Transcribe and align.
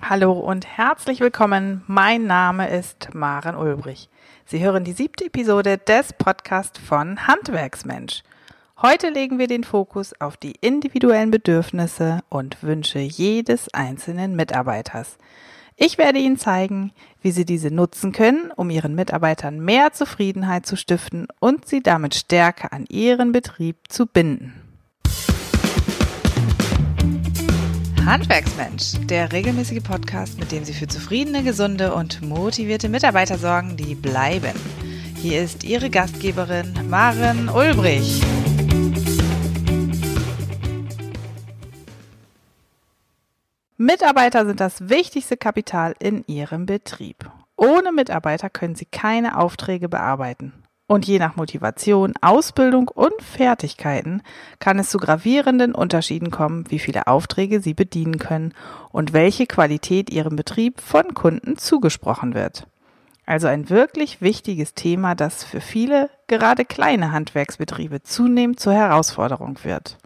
Hallo 0.00 0.32
und 0.32 0.66
herzlich 0.66 1.20
willkommen. 1.20 1.82
Mein 1.86 2.24
Name 2.24 2.70
ist 2.70 3.14
Maren 3.14 3.56
Ulbrich. 3.56 4.08
Sie 4.46 4.64
hören 4.64 4.84
die 4.84 4.92
siebte 4.92 5.26
Episode 5.26 5.76
des 5.76 6.12
Podcasts 6.12 6.78
von 6.78 7.26
Handwerksmensch. 7.26 8.22
Heute 8.80 9.10
legen 9.10 9.38
wir 9.38 9.48
den 9.48 9.64
Fokus 9.64 10.18
auf 10.20 10.36
die 10.36 10.54
individuellen 10.60 11.30
Bedürfnisse 11.30 12.20
und 12.30 12.62
Wünsche 12.62 13.00
jedes 13.00 13.74
einzelnen 13.74 14.34
Mitarbeiters. 14.34 15.18
Ich 15.76 15.98
werde 15.98 16.20
Ihnen 16.20 16.38
zeigen, 16.38 16.92
wie 17.20 17.32
Sie 17.32 17.44
diese 17.44 17.70
nutzen 17.70 18.12
können, 18.12 18.50
um 18.54 18.70
Ihren 18.70 18.94
Mitarbeitern 18.94 19.60
mehr 19.60 19.92
Zufriedenheit 19.92 20.64
zu 20.64 20.76
stiften 20.76 21.26
und 21.40 21.68
sie 21.68 21.82
damit 21.82 22.14
stärker 22.14 22.72
an 22.72 22.86
Ihren 22.88 23.32
Betrieb 23.32 23.76
zu 23.88 24.06
binden. 24.06 24.67
Handwerksmensch, 28.08 28.94
der 29.04 29.32
regelmäßige 29.32 29.82
Podcast, 29.82 30.38
mit 30.38 30.50
dem 30.50 30.64
Sie 30.64 30.72
für 30.72 30.86
zufriedene, 30.86 31.42
gesunde 31.42 31.92
und 31.92 32.22
motivierte 32.22 32.88
Mitarbeiter 32.88 33.36
sorgen, 33.36 33.76
die 33.76 33.94
bleiben. 33.94 34.54
Hier 35.16 35.42
ist 35.42 35.62
Ihre 35.62 35.90
Gastgeberin 35.90 36.72
Maren 36.88 37.50
Ulbrich. 37.50 38.22
Mitarbeiter 43.76 44.46
sind 44.46 44.60
das 44.60 44.88
wichtigste 44.88 45.36
Kapital 45.36 45.94
in 45.98 46.24
Ihrem 46.26 46.64
Betrieb. 46.64 47.30
Ohne 47.56 47.92
Mitarbeiter 47.92 48.48
können 48.48 48.74
Sie 48.74 48.86
keine 48.86 49.36
Aufträge 49.36 49.90
bearbeiten. 49.90 50.54
Und 50.90 51.06
je 51.06 51.18
nach 51.18 51.36
Motivation, 51.36 52.14
Ausbildung 52.22 52.88
und 52.88 53.12
Fertigkeiten 53.20 54.22
kann 54.58 54.78
es 54.78 54.88
zu 54.88 54.96
gravierenden 54.96 55.74
Unterschieden 55.74 56.30
kommen, 56.30 56.64
wie 56.70 56.78
viele 56.78 57.06
Aufträge 57.06 57.60
Sie 57.60 57.74
bedienen 57.74 58.18
können 58.18 58.54
und 58.90 59.12
welche 59.12 59.46
Qualität 59.46 60.08
Ihrem 60.08 60.34
Betrieb 60.34 60.80
von 60.80 61.12
Kunden 61.12 61.58
zugesprochen 61.58 62.32
wird. 62.32 62.66
Also 63.26 63.48
ein 63.48 63.68
wirklich 63.68 64.22
wichtiges 64.22 64.72
Thema, 64.72 65.14
das 65.14 65.44
für 65.44 65.60
viele, 65.60 66.08
gerade 66.26 66.64
kleine 66.64 67.12
Handwerksbetriebe 67.12 68.02
zunehmend 68.02 68.58
zur 68.58 68.72
Herausforderung 68.72 69.58
wird. 69.64 69.98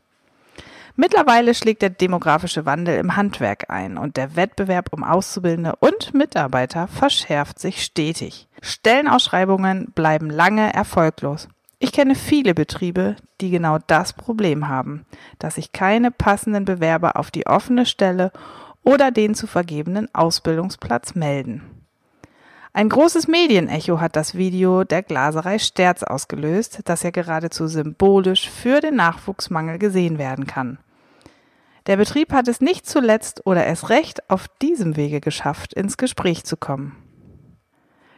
Mittlerweile 0.94 1.54
schlägt 1.54 1.82
der 1.82 1.90
demografische 1.90 2.66
Wandel 2.66 2.98
im 2.98 3.16
Handwerk 3.16 3.70
ein 3.70 3.96
und 3.96 4.16
der 4.16 4.36
Wettbewerb 4.36 4.92
um 4.92 5.04
Auszubildende 5.04 5.74
und 5.80 6.12
Mitarbeiter 6.12 6.86
verschärft 6.86 7.58
sich 7.58 7.82
stetig. 7.82 8.46
Stellenausschreibungen 8.60 9.92
bleiben 9.94 10.28
lange 10.28 10.72
erfolglos. 10.72 11.48
Ich 11.78 11.92
kenne 11.92 12.14
viele 12.14 12.54
Betriebe, 12.54 13.16
die 13.40 13.50
genau 13.50 13.78
das 13.86 14.12
Problem 14.12 14.68
haben, 14.68 15.04
dass 15.38 15.56
sich 15.56 15.72
keine 15.72 16.10
passenden 16.10 16.64
Bewerber 16.64 17.16
auf 17.16 17.30
die 17.30 17.46
offene 17.46 17.86
Stelle 17.86 18.30
oder 18.84 19.10
den 19.10 19.34
zu 19.34 19.46
vergebenen 19.46 20.08
Ausbildungsplatz 20.14 21.14
melden. 21.14 21.81
Ein 22.74 22.88
großes 22.88 23.28
Medienecho 23.28 24.00
hat 24.00 24.16
das 24.16 24.34
Video 24.34 24.84
der 24.84 25.02
Glaserei 25.02 25.58
Sterz 25.58 26.02
ausgelöst, 26.02 26.80
das 26.86 27.02
ja 27.02 27.10
geradezu 27.10 27.66
symbolisch 27.66 28.48
für 28.48 28.80
den 28.80 28.96
Nachwuchsmangel 28.96 29.78
gesehen 29.78 30.18
werden 30.18 30.46
kann. 30.46 30.78
Der 31.86 31.98
Betrieb 31.98 32.32
hat 32.32 32.48
es 32.48 32.62
nicht 32.62 32.86
zuletzt 32.86 33.44
oder 33.44 33.66
erst 33.66 33.90
recht 33.90 34.30
auf 34.30 34.48
diesem 34.62 34.96
Wege 34.96 35.20
geschafft, 35.20 35.74
ins 35.74 35.98
Gespräch 35.98 36.44
zu 36.44 36.56
kommen. 36.56 36.96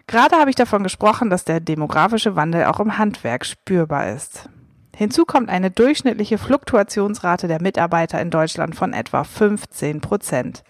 Gerade 0.06 0.36
habe 0.36 0.50
ich 0.50 0.56
davon 0.56 0.84
gesprochen, 0.84 1.30
dass 1.30 1.44
der 1.44 1.58
demografische 1.58 2.36
Wandel 2.36 2.66
auch 2.66 2.78
im 2.78 2.96
Handwerk 2.96 3.44
spürbar 3.44 4.12
ist. 4.12 4.48
Hinzu 4.94 5.24
kommt 5.24 5.48
eine 5.48 5.72
durchschnittliche 5.72 6.38
Fluktuationsrate 6.38 7.48
der 7.48 7.60
Mitarbeiter 7.60 8.20
in 8.20 8.30
Deutschland 8.30 8.76
von 8.76 8.92
etwa 8.92 9.24
15 9.24 10.00
Prozent. 10.00 10.62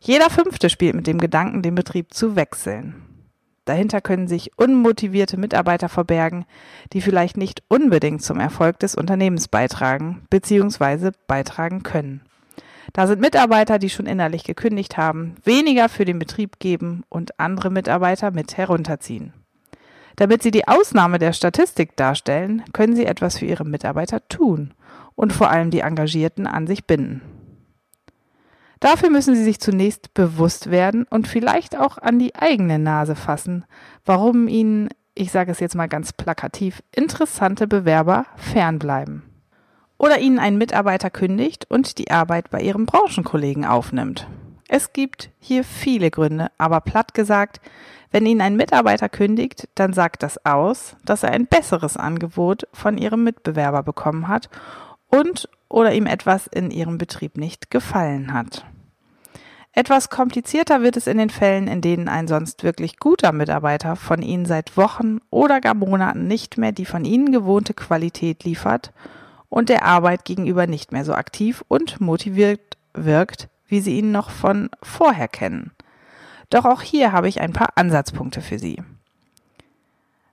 Jeder 0.00 0.30
Fünfte 0.30 0.70
spielt 0.70 0.94
mit 0.94 1.06
dem 1.06 1.18
Gedanken, 1.18 1.62
den 1.62 1.74
Betrieb 1.74 2.14
zu 2.14 2.36
wechseln. 2.36 3.02
Dahinter 3.64 4.00
können 4.00 4.28
sich 4.28 4.56
unmotivierte 4.56 5.36
Mitarbeiter 5.36 5.90
verbergen, 5.90 6.46
die 6.94 7.02
vielleicht 7.02 7.36
nicht 7.36 7.62
unbedingt 7.68 8.22
zum 8.22 8.40
Erfolg 8.40 8.78
des 8.78 8.94
Unternehmens 8.94 9.48
beitragen 9.48 10.22
bzw. 10.30 11.10
beitragen 11.26 11.82
können. 11.82 12.22
Da 12.94 13.06
sind 13.06 13.20
Mitarbeiter, 13.20 13.78
die 13.78 13.90
schon 13.90 14.06
innerlich 14.06 14.44
gekündigt 14.44 14.96
haben, 14.96 15.34
weniger 15.44 15.90
für 15.90 16.06
den 16.06 16.18
Betrieb 16.18 16.58
geben 16.58 17.02
und 17.10 17.38
andere 17.38 17.70
Mitarbeiter 17.70 18.30
mit 18.30 18.56
herunterziehen. 18.56 19.34
Damit 20.16 20.42
sie 20.42 20.50
die 20.50 20.66
Ausnahme 20.66 21.18
der 21.18 21.34
Statistik 21.34 21.94
darstellen, 21.96 22.64
können 22.72 22.96
sie 22.96 23.04
etwas 23.04 23.38
für 23.38 23.44
ihre 23.44 23.64
Mitarbeiter 23.64 24.26
tun 24.28 24.72
und 25.14 25.32
vor 25.32 25.50
allem 25.50 25.70
die 25.70 25.80
Engagierten 25.80 26.46
an 26.46 26.66
sich 26.66 26.86
binden. 26.86 27.20
Dafür 28.80 29.10
müssen 29.10 29.34
Sie 29.34 29.42
sich 29.42 29.58
zunächst 29.60 30.14
bewusst 30.14 30.70
werden 30.70 31.04
und 31.10 31.26
vielleicht 31.26 31.76
auch 31.76 31.98
an 31.98 32.18
die 32.18 32.34
eigene 32.36 32.78
Nase 32.78 33.16
fassen, 33.16 33.64
warum 34.04 34.46
Ihnen, 34.46 34.88
ich 35.14 35.32
sage 35.32 35.50
es 35.50 35.60
jetzt 35.60 35.74
mal 35.74 35.88
ganz 35.88 36.12
plakativ, 36.12 36.82
interessante 36.94 37.66
Bewerber 37.66 38.26
fernbleiben. 38.36 39.24
Oder 39.98 40.20
Ihnen 40.20 40.38
ein 40.38 40.58
Mitarbeiter 40.58 41.10
kündigt 41.10 41.66
und 41.68 41.98
die 41.98 42.12
Arbeit 42.12 42.50
bei 42.50 42.60
Ihrem 42.60 42.86
Branchenkollegen 42.86 43.64
aufnimmt. 43.64 44.28
Es 44.68 44.92
gibt 44.92 45.30
hier 45.40 45.64
viele 45.64 46.10
Gründe, 46.10 46.48
aber 46.58 46.80
platt 46.80 47.14
gesagt, 47.14 47.60
wenn 48.12 48.26
Ihnen 48.26 48.40
ein 48.40 48.56
Mitarbeiter 48.56 49.08
kündigt, 49.08 49.68
dann 49.74 49.92
sagt 49.92 50.22
das 50.22 50.44
aus, 50.46 50.96
dass 51.04 51.24
er 51.24 51.32
ein 51.32 51.46
besseres 51.46 51.96
Angebot 51.96 52.68
von 52.72 52.96
Ihrem 52.96 53.24
Mitbewerber 53.24 53.82
bekommen 53.82 54.28
hat 54.28 54.48
und 55.08 55.48
oder 55.68 55.92
ihm 55.92 56.06
etwas 56.06 56.46
in 56.46 56.70
ihrem 56.70 56.98
Betrieb 56.98 57.36
nicht 57.36 57.70
gefallen 57.70 58.32
hat. 58.32 58.64
Etwas 59.72 60.10
komplizierter 60.10 60.82
wird 60.82 60.96
es 60.96 61.06
in 61.06 61.18
den 61.18 61.30
Fällen, 61.30 61.68
in 61.68 61.80
denen 61.80 62.08
ein 62.08 62.26
sonst 62.26 62.64
wirklich 62.64 62.98
guter 62.98 63.32
Mitarbeiter 63.32 63.94
von 63.94 64.22
Ihnen 64.22 64.44
seit 64.44 64.76
Wochen 64.76 65.18
oder 65.30 65.60
gar 65.60 65.74
Monaten 65.74 66.26
nicht 66.26 66.58
mehr 66.58 66.72
die 66.72 66.86
von 66.86 67.04
Ihnen 67.04 67.30
gewohnte 67.30 67.74
Qualität 67.74 68.42
liefert 68.44 68.92
und 69.48 69.68
der 69.68 69.84
Arbeit 69.84 70.24
gegenüber 70.24 70.66
nicht 70.66 70.90
mehr 70.90 71.04
so 71.04 71.14
aktiv 71.14 71.64
und 71.68 72.00
motiviert 72.00 72.76
wirkt, 72.92 73.48
wie 73.68 73.80
Sie 73.80 73.98
ihn 73.98 74.10
noch 74.10 74.30
von 74.30 74.68
vorher 74.82 75.28
kennen. 75.28 75.70
Doch 76.50 76.64
auch 76.64 76.82
hier 76.82 77.12
habe 77.12 77.28
ich 77.28 77.40
ein 77.40 77.52
paar 77.52 77.74
Ansatzpunkte 77.76 78.40
für 78.40 78.58
Sie. 78.58 78.82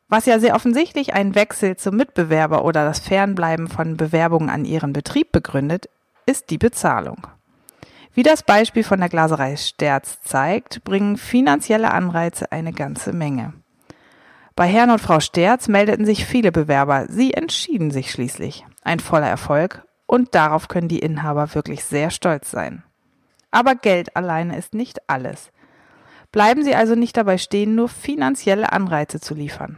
Was 0.07 0.27
ja 0.27 0.39
sehr 0.39 0.55
offensichtlich 0.55 1.13
einen 1.13 1.33
Wechsel 1.33 1.77
zum 1.77 1.95
Mitbewerber 1.95 2.63
oder 2.63 2.85
das 2.85 2.99
Fernbleiben 2.99 3.67
von 3.67 3.97
Bewerbungen 3.97 4.49
an 4.49 4.63
ihren 4.63 4.93
Betrieb 4.93 5.31
begründet, 5.31 5.89
ist 6.27 6.51
die 6.51 6.59
Bezahlung. 6.59 7.27
Wie 8.13 8.23
das 8.23 8.43
Beispiel 8.43 8.83
von 8.83 8.99
der 8.99 9.09
Glaserei 9.09 9.55
Sterz 9.57 10.21
zeigt, 10.21 10.83
bringen 10.83 11.17
finanzielle 11.17 11.91
Anreize 11.91 12.51
eine 12.51 12.71
ganze 12.71 13.13
Menge. 13.13 13.53
Bei 14.55 14.67
Herrn 14.67 14.91
und 14.91 15.01
Frau 15.01 15.19
Sterz 15.19 15.67
meldeten 15.67 16.05
sich 16.05 16.25
viele 16.25 16.51
Bewerber. 16.51 17.07
Sie 17.09 17.33
entschieden 17.33 17.91
sich 17.91 18.11
schließlich. 18.11 18.65
Ein 18.83 19.01
voller 19.01 19.27
Erfolg 19.27 19.85
und 20.05 20.33
darauf 20.33 20.69
können 20.69 20.87
die 20.87 20.99
Inhaber 20.99 21.53
wirklich 21.55 21.83
sehr 21.83 22.09
stolz 22.09 22.51
sein. 22.51 22.83
Aber 23.51 23.75
Geld 23.75 24.15
alleine 24.15 24.57
ist 24.57 24.73
nicht 24.73 25.09
alles. 25.09 25.51
Bleiben 26.31 26.63
Sie 26.63 26.75
also 26.75 26.95
nicht 26.95 27.17
dabei 27.17 27.37
stehen, 27.37 27.75
nur 27.75 27.89
finanzielle 27.89 28.71
Anreize 28.71 29.19
zu 29.19 29.33
liefern. 29.33 29.77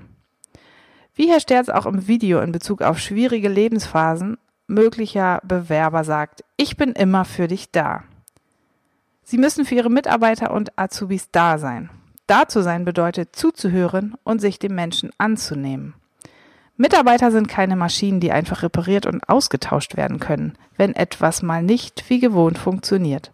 Wie 1.18 1.32
Herr 1.32 1.40
Sterz 1.40 1.68
auch 1.68 1.88
im 1.88 2.08
Video 2.08 2.42
in 2.42 2.52
Bezug 2.52 2.84
auf 2.84 3.00
schwierige 3.00 3.50
Lebensphasen 3.50 4.38
möglicher 4.68 5.42
Bewerber 5.44 6.04
sagt, 6.04 6.44
ich 6.58 6.78
bin 6.78 6.92
immer 6.92 7.26
für 7.26 7.48
dich 7.48 7.72
da. 7.72 8.04
Sie 9.24 9.40
müssen 9.40 9.66
für 9.66 9.74
Ihre 9.74 9.90
Mitarbeiter 9.90 10.52
und 10.52 10.78
Azubis 10.78 11.32
da 11.32 11.58
sein. 11.58 11.90
Da 12.28 12.48
zu 12.48 12.62
sein 12.62 12.86
bedeutet 12.86 13.36
zuzuhören 13.36 14.14
und 14.24 14.42
sich 14.42 14.60
dem 14.60 14.76
Menschen 14.76 15.10
anzunehmen. 15.18 15.96
Mitarbeiter 16.76 17.32
sind 17.32 17.48
keine 17.48 17.76
Maschinen, 17.76 18.20
die 18.20 18.32
einfach 18.32 18.62
repariert 18.62 19.08
und 19.08 19.28
ausgetauscht 19.28 19.98
werden 19.98 20.20
können, 20.20 20.54
wenn 20.76 20.94
etwas 20.94 21.42
mal 21.42 21.64
nicht 21.64 22.12
wie 22.12 22.20
gewohnt 22.20 22.60
funktioniert. 22.60 23.32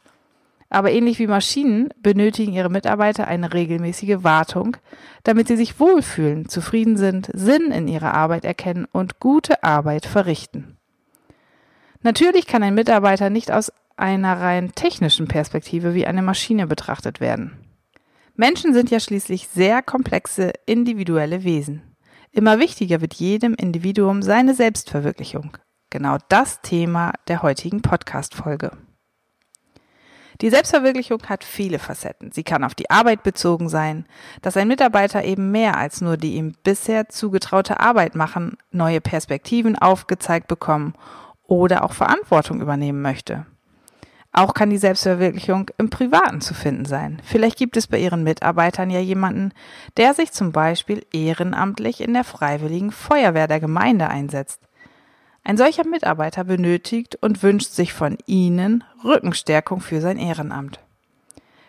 Aber 0.74 0.92
ähnlich 0.92 1.20
wie 1.20 1.28
Maschinen 1.28 1.90
benötigen 2.02 2.52
ihre 2.52 2.72
Mitarbeiter 2.72 3.28
eine 3.28 3.54
regelmäßige 3.54 4.24
Wartung, 4.24 4.76
damit 5.22 5.48
sie 5.48 5.56
sich 5.56 5.80
wohlfühlen, 5.80 6.50
zufrieden 6.50 6.98
sind, 6.98 7.30
Sinn 7.32 7.70
in 7.72 7.88
ihrer 7.88 8.16
Arbeit 8.16 8.44
erkennen 8.44 8.88
und 8.92 9.20
gute 9.20 9.64
Arbeit 9.64 10.08
verrichten. 10.08 10.78
Natürlich 12.02 12.48
kann 12.48 12.64
ein 12.64 12.74
Mitarbeiter 12.74 13.30
nicht 13.30 13.52
aus 13.52 13.72
einer 13.98 14.42
rein 14.42 14.72
technischen 14.74 15.28
Perspektive 15.28 15.94
wie 15.94 16.08
eine 16.08 16.24
Maschine 16.24 16.66
betrachtet 16.66 17.22
werden. 17.22 17.52
Menschen 18.36 18.74
sind 18.74 18.90
ja 18.90 19.00
schließlich 19.00 19.50
sehr 19.50 19.84
komplexe 19.84 20.54
individuelle 20.66 21.44
Wesen. 21.44 21.84
Immer 22.32 22.58
wichtiger 22.58 23.00
wird 23.00 23.14
jedem 23.14 23.54
Individuum 23.54 24.24
seine 24.24 24.56
Selbstverwirklichung. 24.56 25.56
Genau 25.92 26.18
das 26.30 26.62
Thema 26.62 27.14
der 27.28 27.44
heutigen 27.44 27.84
Podcast-Folge. 27.84 28.72
Die 30.44 30.50
Selbstverwirklichung 30.50 31.24
hat 31.30 31.46
viele 31.46 31.80
Facetten. 31.80 32.34
Sie 32.34 32.44
kann 32.44 32.66
auf 32.66 32.76
die 32.76 32.90
Arbeit 32.90 33.24
bezogen 33.24 33.70
sein, 33.70 34.06
dass 34.42 34.58
ein 34.58 34.68
Mitarbeiter 34.68 35.24
eben 35.24 35.52
mehr 35.52 35.78
als 35.78 36.02
nur 36.02 36.18
die 36.18 36.34
ihm 36.34 36.54
bisher 36.64 37.08
zugetraute 37.08 37.80
Arbeit 37.80 38.14
machen, 38.16 38.58
neue 38.70 39.00
Perspektiven 39.00 39.78
aufgezeigt 39.78 40.50
bekommen 40.50 40.96
oder 41.48 41.86
auch 41.86 41.94
Verantwortung 41.94 42.60
übernehmen 42.60 43.02
möchte. 43.02 43.46
Auch 44.34 44.54
kann 44.54 44.70
die 44.70 44.78
Selbstverwirklichung 44.78 45.72
im 45.78 45.90
Privaten 45.90 46.42
zu 46.42 46.54
finden 46.54 46.84
sein. 46.84 47.22
Vielleicht 47.24 47.58
gibt 47.58 47.78
es 47.78 47.88
bei 47.88 48.00
Ihren 48.00 48.24
Mitarbeitern 48.24 48.90
ja 48.90 49.00
jemanden, 49.00 49.54
der 49.96 50.14
sich 50.14 50.34
zum 50.34 50.52
Beispiel 50.52 51.06
ehrenamtlich 51.14 52.02
in 52.02 52.14
der 52.14 52.26
Freiwilligen 52.26 52.92
Feuerwehr 52.92 53.48
der 53.48 53.62
Gemeinde 53.62 54.10
einsetzt. 54.10 54.60
Ein 55.46 55.58
solcher 55.58 55.86
Mitarbeiter 55.86 56.46
benötigt 56.46 57.18
und 57.22 57.44
wünscht 57.44 57.72
sich 57.72 57.92
von 57.92 58.18
Ihnen 58.26 58.84
Rückenstärkung 59.04 59.82
für 59.82 60.00
sein 60.00 60.18
Ehrenamt. 60.18 60.80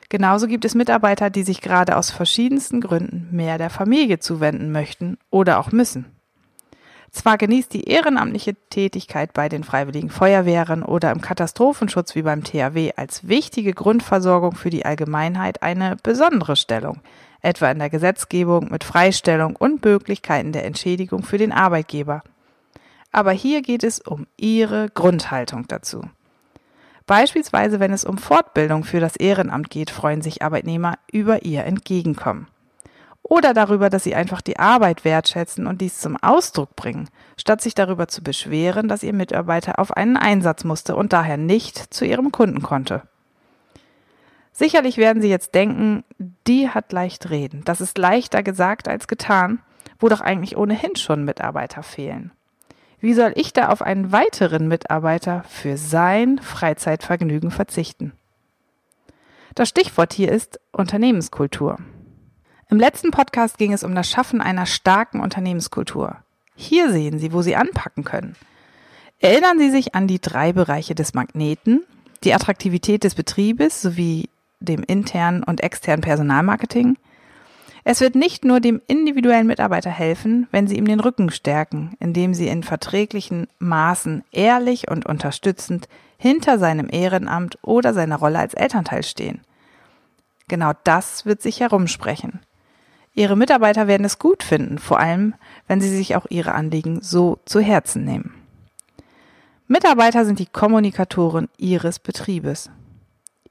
Genauso 0.09 0.47
gibt 0.47 0.65
es 0.65 0.77
Mitarbeiter, 0.77 1.29
die 1.29 1.43
sich 1.43 1.61
gerade 1.61 1.97
aus 1.97 2.11
verschiedensten 2.11 2.81
Gründen 2.81 3.29
mehr 3.33 3.59
der 3.59 3.71
Familie 3.71 4.21
zuwenden 4.21 4.71
möchten 4.71 5.19
oder 5.31 5.59
auch 5.59 5.73
müssen. 5.73 6.07
Zwar 7.11 7.39
genießt 7.39 7.73
die 7.73 7.85
ehrenamtliche 7.85 8.55
Tätigkeit 8.71 9.33
bei 9.33 9.49
den 9.49 9.65
Freiwilligen 9.65 10.11
Feuerwehren 10.11 10.83
oder 10.83 11.11
im 11.13 11.21
Katastrophenschutz 11.21 12.15
wie 12.15 12.23
beim 12.23 12.43
THW 12.43 12.93
als 12.97 13.27
wichtige 13.27 13.73
Grundversorgung 13.73 14.57
für 14.57 14.71
die 14.71 14.85
Allgemeinheit 14.85 15.63
eine 15.63 15.97
besondere 16.03 16.57
Stellung, 16.57 17.01
etwa 17.41 17.71
in 17.71 17.79
der 17.79 17.91
Gesetzgebung 17.91 18.69
mit 18.71 18.83
Freistellung 18.83 19.55
und 19.57 19.85
Möglichkeiten 19.85 20.51
der 20.51 20.65
Entschädigung 20.65 21.23
für 21.23 21.39
den 21.39 21.53
Arbeitgeber. 21.53 22.25
Aber 23.15 23.33
hier 23.33 23.63
geht 23.63 23.85
es 23.85 24.01
um 24.01 24.27
Ihre 24.37 24.91
Grundhaltung 24.91 25.69
dazu. 25.69 26.03
Beispielsweise, 27.07 27.81
wenn 27.81 27.93
es 27.93 28.05
um 28.05 28.19
Fortbildung 28.19 28.83
für 28.83 29.01
das 29.01 29.17
Ehrenamt 29.17 29.71
geht, 29.71 29.91
freuen 29.91 30.23
sich 30.23 30.43
Arbeitnehmer 30.43 30.99
über 31.13 31.45
Ihr 31.45 31.65
Entgegenkommen 31.65 32.49
oder 33.25 33.55
darüber, 33.55 33.89
dass 33.89 34.05
sie 34.05 34.15
einfach 34.15 34.43
die 34.43 34.59
Arbeit 34.59 35.05
wertschätzen 35.05 35.67
und 35.67 35.81
dies 35.81 35.99
zum 35.99 36.17
Ausdruck 36.17 36.77
bringen, 36.77 37.09
statt 37.39 37.63
sich 37.63 37.75
darüber 37.75 38.07
zu 38.07 38.23
beschweren, 38.23 38.87
dass 38.87 39.03
ihr 39.03 39.15
Mitarbeiter 39.15 39.79
auf 39.79 39.97
einen 39.97 40.17
Einsatz 40.19 40.63
musste 40.63 40.95
und 40.95 41.13
daher 41.13 41.39
nicht 41.39 41.79
zu 41.93 42.05
ihrem 42.05 42.31
Kunden 42.31 42.63
konnte. 42.63 43.03
Sicherlich 44.53 44.99
werden 44.99 45.21
Sie 45.21 45.31
jetzt 45.31 45.55
denken, 45.55 46.05
die 46.47 46.69
hat 46.69 46.93
leicht 46.93 47.31
reden. 47.31 47.63
Das 47.65 47.81
ist 47.81 47.99
leichter 47.99 48.45
gesagt 48.45 48.87
als 48.87 49.09
getan, 49.09 49.61
wo 49.99 50.09
doch 50.09 50.21
eigentlich 50.21 50.57
ohnehin 50.57 50.95
schon 50.95 51.25
Mitarbeiter 51.25 51.83
fehlen. 51.83 52.31
Wie 53.05 53.13
soll 53.13 53.35
ich 53.35 53.53
da 53.53 53.69
auf 53.69 53.83
einen 53.83 54.13
weiteren 54.13 54.67
Mitarbeiter 54.67 55.45
für 55.47 55.77
sein 55.77 56.39
Freizeitvergnügen 56.39 57.51
verzichten? 57.51 58.15
Das 59.55 59.69
Stichwort 59.69 60.15
hier 60.15 60.33
ist 60.33 60.59
Unternehmenskultur. 60.73 61.77
Im 62.71 62.79
letzten 62.79 63.11
Podcast 63.11 63.59
ging 63.59 63.75
es 63.75 63.85
um 63.85 63.95
das 63.95 64.09
Schaffen 64.09 64.41
einer 64.41 64.65
starken 64.65 65.21
Unternehmenskultur. 65.21 66.17
Hier 66.55 66.91
sehen 66.91 67.19
Sie, 67.19 67.35
wo 67.35 67.43
Sie 67.43 67.57
anpacken 67.57 68.05
können. 68.05 68.37
Erinnern 69.19 69.59
Sie 69.59 69.69
sich 69.69 69.95
an 69.95 70.09
die 70.09 70.23
drei 70.23 70.55
Bereiche 70.55 70.95
des 70.95 71.13
Magneten, 71.13 71.85
die 72.23 72.33
Attraktivität 72.33 73.05
des 73.05 73.15
Betriebes 73.15 73.83
sowie 73.83 74.31
dem 74.61 74.83
internen 74.83 75.43
und 75.43 75.63
externen 75.63 76.01
Personalmarketing. 76.01 76.97
Es 77.87 78.01
wird 78.01 78.15
nicht 78.15 78.47
nur 78.47 78.61
dem 78.61 78.81
individuellen 78.87 79.47
Mitarbeiter 79.47 79.91
helfen, 79.91 80.49
wenn 80.51 80.67
Sie 80.67 80.77
ihm 80.77 80.87
den 80.87 81.01
Rücken 81.01 81.31
stärken, 81.31 81.95
indem 82.01 82.33
Sie 82.33 82.49
in 82.49 82.63
verträglichen 82.63 83.47
Maßen 83.59 84.25
ehrlich 84.33 84.91
und 84.91 85.05
unterstützend 85.05 85.89
hinter 86.17 86.59
seinem 86.59 86.89
Ehrenamt 86.91 87.59
oder 87.61 87.93
seiner 87.93 88.17
Rolle 88.17 88.39
als 88.39 88.55
Elternteil 88.55 89.03
stehen. 89.03 89.43
Genau 90.49 90.73
das 90.85 91.27
wird 91.27 91.43
sich 91.43 91.61
herumsprechen. 91.61 92.41
Ihre 93.15 93.37
Mitarbeiter 93.37 93.87
werden 93.87 94.05
es 94.05 94.19
gut 94.19 94.43
finden, 94.43 94.79
vor 94.79 94.99
allem 94.99 95.35
wenn 95.69 95.81
sie 95.81 95.95
sich 95.95 96.17
auch 96.17 96.27
ihre 96.31 96.53
Anliegen 96.53 97.01
so 97.03 97.39
zu 97.45 97.61
Herzen 97.61 98.05
nehmen. 98.05 98.35
Mitarbeiter 99.69 100.25
sind 100.25 100.39
die 100.39 100.47
Kommunikatoren 100.47 101.49
Ihres 101.59 101.99
Betriebes. 101.99 102.71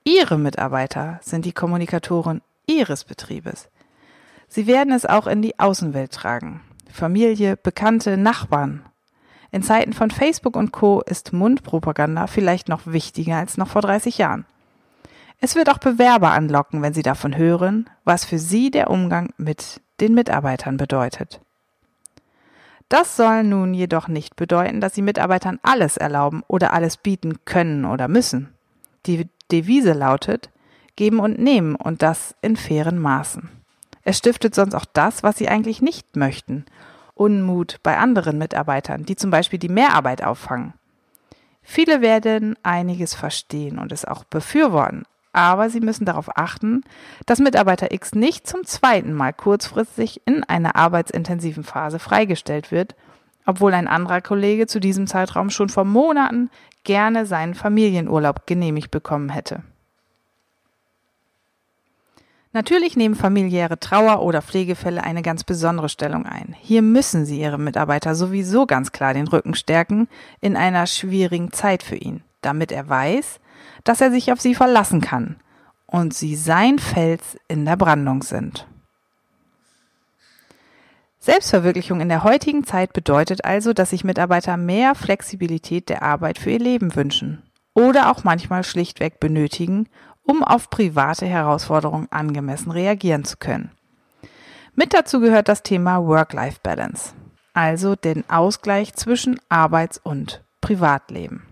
Ihre 0.03 0.37
Mitarbeiter 0.37 1.19
sind 1.23 1.45
die 1.45 1.53
Kommunikatoren 1.53 2.41
Ihres 2.67 3.03
Betriebes. 3.03 3.69
Sie 4.53 4.67
werden 4.67 4.93
es 4.93 5.07
auch 5.07 5.25
in 5.25 5.41
die 5.41 5.57
Außenwelt 5.57 6.11
tragen. 6.11 6.61
Familie, 6.91 7.57
Bekannte, 7.57 8.17
Nachbarn. 8.17 8.85
In 9.49 9.63
Zeiten 9.63 9.93
von 9.93 10.11
Facebook 10.11 10.55
und 10.55 10.71
Co 10.71 11.01
ist 11.01 11.33
Mundpropaganda 11.33 12.27
vielleicht 12.27 12.69
noch 12.69 12.81
wichtiger 12.85 13.37
als 13.37 13.57
noch 13.57 13.67
vor 13.67 13.81
30 13.81 14.19
Jahren. 14.19 14.45
Es 15.41 15.55
wird 15.55 15.71
auch 15.71 15.79
Bewerber 15.79 16.33
anlocken, 16.33 16.83
wenn 16.83 16.93
sie 16.93 17.01
davon 17.01 17.35
hören, 17.35 17.89
was 18.03 18.25
für 18.25 18.37
sie 18.37 18.69
der 18.69 18.91
Umgang 18.91 19.33
mit 19.37 19.81
den 19.99 20.13
Mitarbeitern 20.13 20.77
bedeutet. 20.77 21.41
Das 22.89 23.17
soll 23.17 23.43
nun 23.43 23.73
jedoch 23.73 24.07
nicht 24.07 24.35
bedeuten, 24.35 24.81
dass 24.81 24.93
sie 24.93 25.01
Mitarbeitern 25.01 25.59
alles 25.63 25.97
erlauben 25.97 26.43
oder 26.47 26.73
alles 26.73 26.97
bieten 26.97 27.43
können 27.45 27.85
oder 27.85 28.07
müssen. 28.07 28.53
Die 29.07 29.27
Devise 29.51 29.93
lautet, 29.93 30.51
geben 30.95 31.19
und 31.19 31.39
nehmen 31.39 31.73
und 31.73 32.03
das 32.03 32.35
in 32.43 32.55
fairen 32.55 32.99
Maßen. 32.99 33.62
Es 34.03 34.17
stiftet 34.17 34.53
sonst 34.53 34.75
auch 34.75 34.85
das, 34.85 35.23
was 35.23 35.37
sie 35.37 35.47
eigentlich 35.47 35.81
nicht 35.81 36.15
möchten. 36.15 36.65
Unmut 37.15 37.79
bei 37.83 37.97
anderen 37.97 38.37
Mitarbeitern, 38.37 39.05
die 39.05 39.15
zum 39.15 39.31
Beispiel 39.31 39.59
die 39.59 39.69
Mehrarbeit 39.69 40.23
auffangen. 40.23 40.73
Viele 41.61 42.01
werden 42.01 42.55
einiges 42.63 43.13
verstehen 43.13 43.79
und 43.79 43.91
es 43.91 44.03
auch 44.03 44.25
befürworten, 44.25 45.03
aber 45.31 45.69
Sie 45.69 45.79
müssen 45.79 46.05
darauf 46.05 46.37
achten, 46.37 46.83
dass 47.25 47.39
Mitarbeiter 47.39 47.91
X 47.91 48.13
nicht 48.13 48.45
zum 48.47 48.65
zweiten 48.65 49.13
Mal 49.13 49.31
kurzfristig 49.31 50.21
in 50.25 50.43
einer 50.43 50.75
arbeitsintensiven 50.75 51.63
Phase 51.63 51.99
freigestellt 51.99 52.71
wird, 52.71 52.95
obwohl 53.45 53.73
ein 53.73 53.87
anderer 53.87 54.21
Kollege 54.21 54.67
zu 54.67 54.79
diesem 54.79 55.07
Zeitraum 55.07 55.49
schon 55.49 55.69
vor 55.69 55.85
Monaten 55.85 56.49
gerne 56.83 57.25
seinen 57.25 57.55
Familienurlaub 57.55 58.45
genehmigt 58.45 58.91
bekommen 58.91 59.29
hätte. 59.29 59.63
Natürlich 62.55 62.95
nehmen 62.95 63.15
familiäre 63.15 63.79
Trauer- 63.79 64.21
oder 64.21 64.43
Pflegefälle 64.43 65.03
eine 65.03 65.23
ganz 65.23 65.43
besondere 65.43 65.89
Stellung 65.89 66.27
ein. 66.27 66.55
Hier 66.59 66.83
müssen 66.83 67.25
Sie 67.25 67.41
Ihre 67.41 67.57
Mitarbeiter 67.57 68.13
sowieso 68.13 68.67
ganz 68.67 68.91
klar 68.91 69.15
den 69.15 69.27
Rücken 69.27 69.55
stärken 69.55 70.07
in 70.39 70.55
einer 70.55 70.85
schwierigen 70.85 71.51
Zeit 71.51 71.81
für 71.81 71.95
ihn, 71.95 72.21
damit 72.41 72.71
er 72.71 72.87
weiß, 72.87 73.39
dass 73.83 74.01
er 74.01 74.11
sich 74.11 74.31
auf 74.31 74.39
sie 74.39 74.53
verlassen 74.53 75.01
kann 75.01 75.37
und 75.87 76.13
sie 76.13 76.35
sein 76.35 76.77
Fels 76.77 77.37
in 77.47 77.65
der 77.65 77.75
Brandung 77.75 78.21
sind. 78.21 78.67
Selbstverwirklichung 81.19 82.01
in 82.01 82.09
der 82.09 82.23
heutigen 82.23 82.65
Zeit 82.65 82.93
bedeutet 82.93 83.45
also, 83.45 83.73
dass 83.73 83.89
sich 83.89 84.03
Mitarbeiter 84.03 84.57
mehr 84.57 84.93
Flexibilität 84.93 85.89
der 85.89 86.03
Arbeit 86.03 86.37
für 86.37 86.51
ihr 86.51 86.59
Leben 86.59 86.95
wünschen 86.95 87.41
oder 87.73 88.11
auch 88.11 88.23
manchmal 88.23 88.63
schlichtweg 88.63 89.19
benötigen, 89.19 89.87
um 90.23 90.43
auf 90.43 90.69
private 90.69 91.25
Herausforderungen 91.25 92.07
angemessen 92.11 92.71
reagieren 92.71 93.25
zu 93.25 93.37
können. 93.37 93.71
Mit 94.75 94.93
dazu 94.93 95.19
gehört 95.19 95.49
das 95.49 95.63
Thema 95.63 96.05
Work-Life-Balance, 96.05 97.13
also 97.53 97.95
den 97.95 98.27
Ausgleich 98.29 98.93
zwischen 98.95 99.39
Arbeits- 99.49 99.99
und 99.99 100.43
Privatleben. 100.61 101.43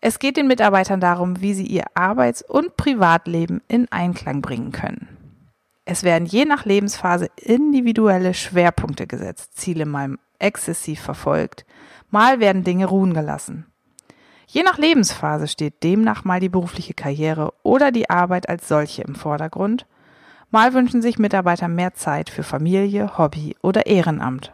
Es 0.00 0.18
geht 0.18 0.38
den 0.38 0.48
Mitarbeitern 0.48 1.00
darum, 1.00 1.42
wie 1.42 1.52
sie 1.52 1.66
ihr 1.66 1.84
Arbeits- 1.94 2.42
und 2.42 2.76
Privatleben 2.76 3.60
in 3.68 3.86
Einklang 3.92 4.40
bringen 4.40 4.72
können. 4.72 5.08
Es 5.84 6.04
werden 6.04 6.26
je 6.26 6.44
nach 6.44 6.64
Lebensphase 6.64 7.28
individuelle 7.36 8.32
Schwerpunkte 8.32 9.06
gesetzt, 9.06 9.58
Ziele 9.58 9.86
mal 9.86 10.16
exzessiv 10.38 11.00
verfolgt, 11.00 11.66
mal 12.10 12.40
werden 12.40 12.64
Dinge 12.64 12.86
ruhen 12.86 13.12
gelassen. 13.12 13.69
Je 14.52 14.64
nach 14.64 14.78
Lebensphase 14.78 15.46
steht 15.46 15.84
demnach 15.84 16.24
mal 16.24 16.40
die 16.40 16.48
berufliche 16.48 16.92
Karriere 16.92 17.52
oder 17.62 17.92
die 17.92 18.10
Arbeit 18.10 18.48
als 18.48 18.66
solche 18.66 19.02
im 19.02 19.14
Vordergrund, 19.14 19.86
mal 20.50 20.74
wünschen 20.74 21.02
sich 21.02 21.20
Mitarbeiter 21.20 21.68
mehr 21.68 21.94
Zeit 21.94 22.30
für 22.30 22.42
Familie, 22.42 23.16
Hobby 23.16 23.54
oder 23.62 23.86
Ehrenamt. 23.86 24.52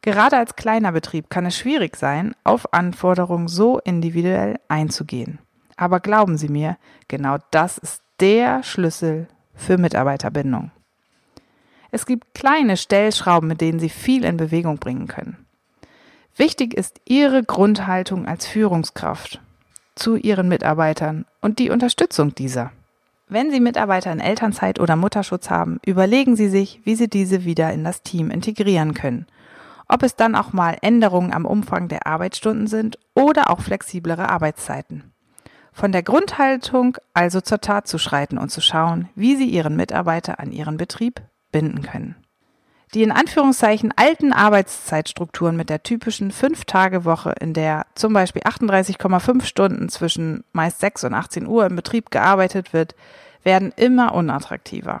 Gerade 0.00 0.36
als 0.36 0.54
kleiner 0.54 0.92
Betrieb 0.92 1.28
kann 1.28 1.44
es 1.44 1.58
schwierig 1.58 1.96
sein, 1.96 2.36
auf 2.44 2.72
Anforderungen 2.72 3.48
so 3.48 3.80
individuell 3.80 4.60
einzugehen. 4.68 5.40
Aber 5.76 5.98
glauben 5.98 6.38
Sie 6.38 6.48
mir, 6.48 6.76
genau 7.08 7.38
das 7.50 7.78
ist 7.78 8.00
der 8.20 8.62
Schlüssel 8.62 9.26
für 9.54 9.76
Mitarbeiterbindung. 9.76 10.70
Es 11.90 12.06
gibt 12.06 12.32
kleine 12.32 12.76
Stellschrauben, 12.76 13.48
mit 13.48 13.60
denen 13.60 13.80
Sie 13.80 13.88
viel 13.88 14.24
in 14.24 14.36
Bewegung 14.36 14.78
bringen 14.78 15.08
können. 15.08 15.43
Wichtig 16.36 16.74
ist 16.74 17.00
Ihre 17.04 17.44
Grundhaltung 17.44 18.26
als 18.26 18.46
Führungskraft 18.46 19.40
zu 19.94 20.16
Ihren 20.16 20.48
Mitarbeitern 20.48 21.24
und 21.40 21.58
die 21.58 21.70
Unterstützung 21.70 22.34
dieser. 22.34 22.72
Wenn 23.28 23.50
Sie 23.50 23.60
Mitarbeiter 23.60 24.12
in 24.12 24.20
Elternzeit 24.20 24.78
oder 24.80 24.96
Mutterschutz 24.96 25.48
haben, 25.48 25.80
überlegen 25.86 26.36
Sie 26.36 26.48
sich, 26.48 26.80
wie 26.84 26.94
Sie 26.94 27.08
diese 27.08 27.44
wieder 27.44 27.72
in 27.72 27.84
das 27.84 28.02
Team 28.02 28.30
integrieren 28.30 28.94
können 28.94 29.26
ob 29.88 30.02
es 30.02 30.16
dann 30.16 30.34
auch 30.34 30.52
mal 30.52 30.76
Änderungen 30.80 31.32
am 31.32 31.44
Umfang 31.44 31.88
der 31.88 32.06
Arbeitsstunden 32.06 32.66
sind 32.66 32.98
oder 33.14 33.50
auch 33.50 33.60
flexiblere 33.60 34.28
Arbeitszeiten. 34.28 35.12
Von 35.72 35.92
der 35.92 36.02
Grundhaltung 36.02 36.96
also 37.14 37.40
zur 37.40 37.60
Tat 37.60 37.88
zu 37.88 37.98
schreiten 37.98 38.38
und 38.38 38.50
zu 38.50 38.60
schauen, 38.60 39.08
wie 39.14 39.36
Sie 39.36 39.48
Ihren 39.48 39.76
Mitarbeiter 39.76 40.38
an 40.38 40.52
Ihren 40.52 40.76
Betrieb 40.76 41.20
binden 41.50 41.82
können. 41.82 42.16
Die 42.94 43.02
in 43.02 43.10
Anführungszeichen 43.10 43.92
alten 43.96 44.32
Arbeitszeitstrukturen 44.32 45.56
mit 45.56 45.68
der 45.68 45.82
typischen 45.82 46.30
Fünf-Tage-Woche, 46.30 47.34
in 47.40 47.52
der 47.52 47.86
zum 47.96 48.12
Beispiel 48.12 48.42
38,5 48.42 49.42
Stunden 49.44 49.88
zwischen 49.88 50.44
meist 50.52 50.78
6 50.78 51.02
und 51.02 51.14
18 51.14 51.48
Uhr 51.48 51.66
im 51.66 51.74
Betrieb 51.74 52.12
gearbeitet 52.12 52.72
wird, 52.72 52.94
werden 53.42 53.72
immer 53.74 54.14
unattraktiver. 54.14 55.00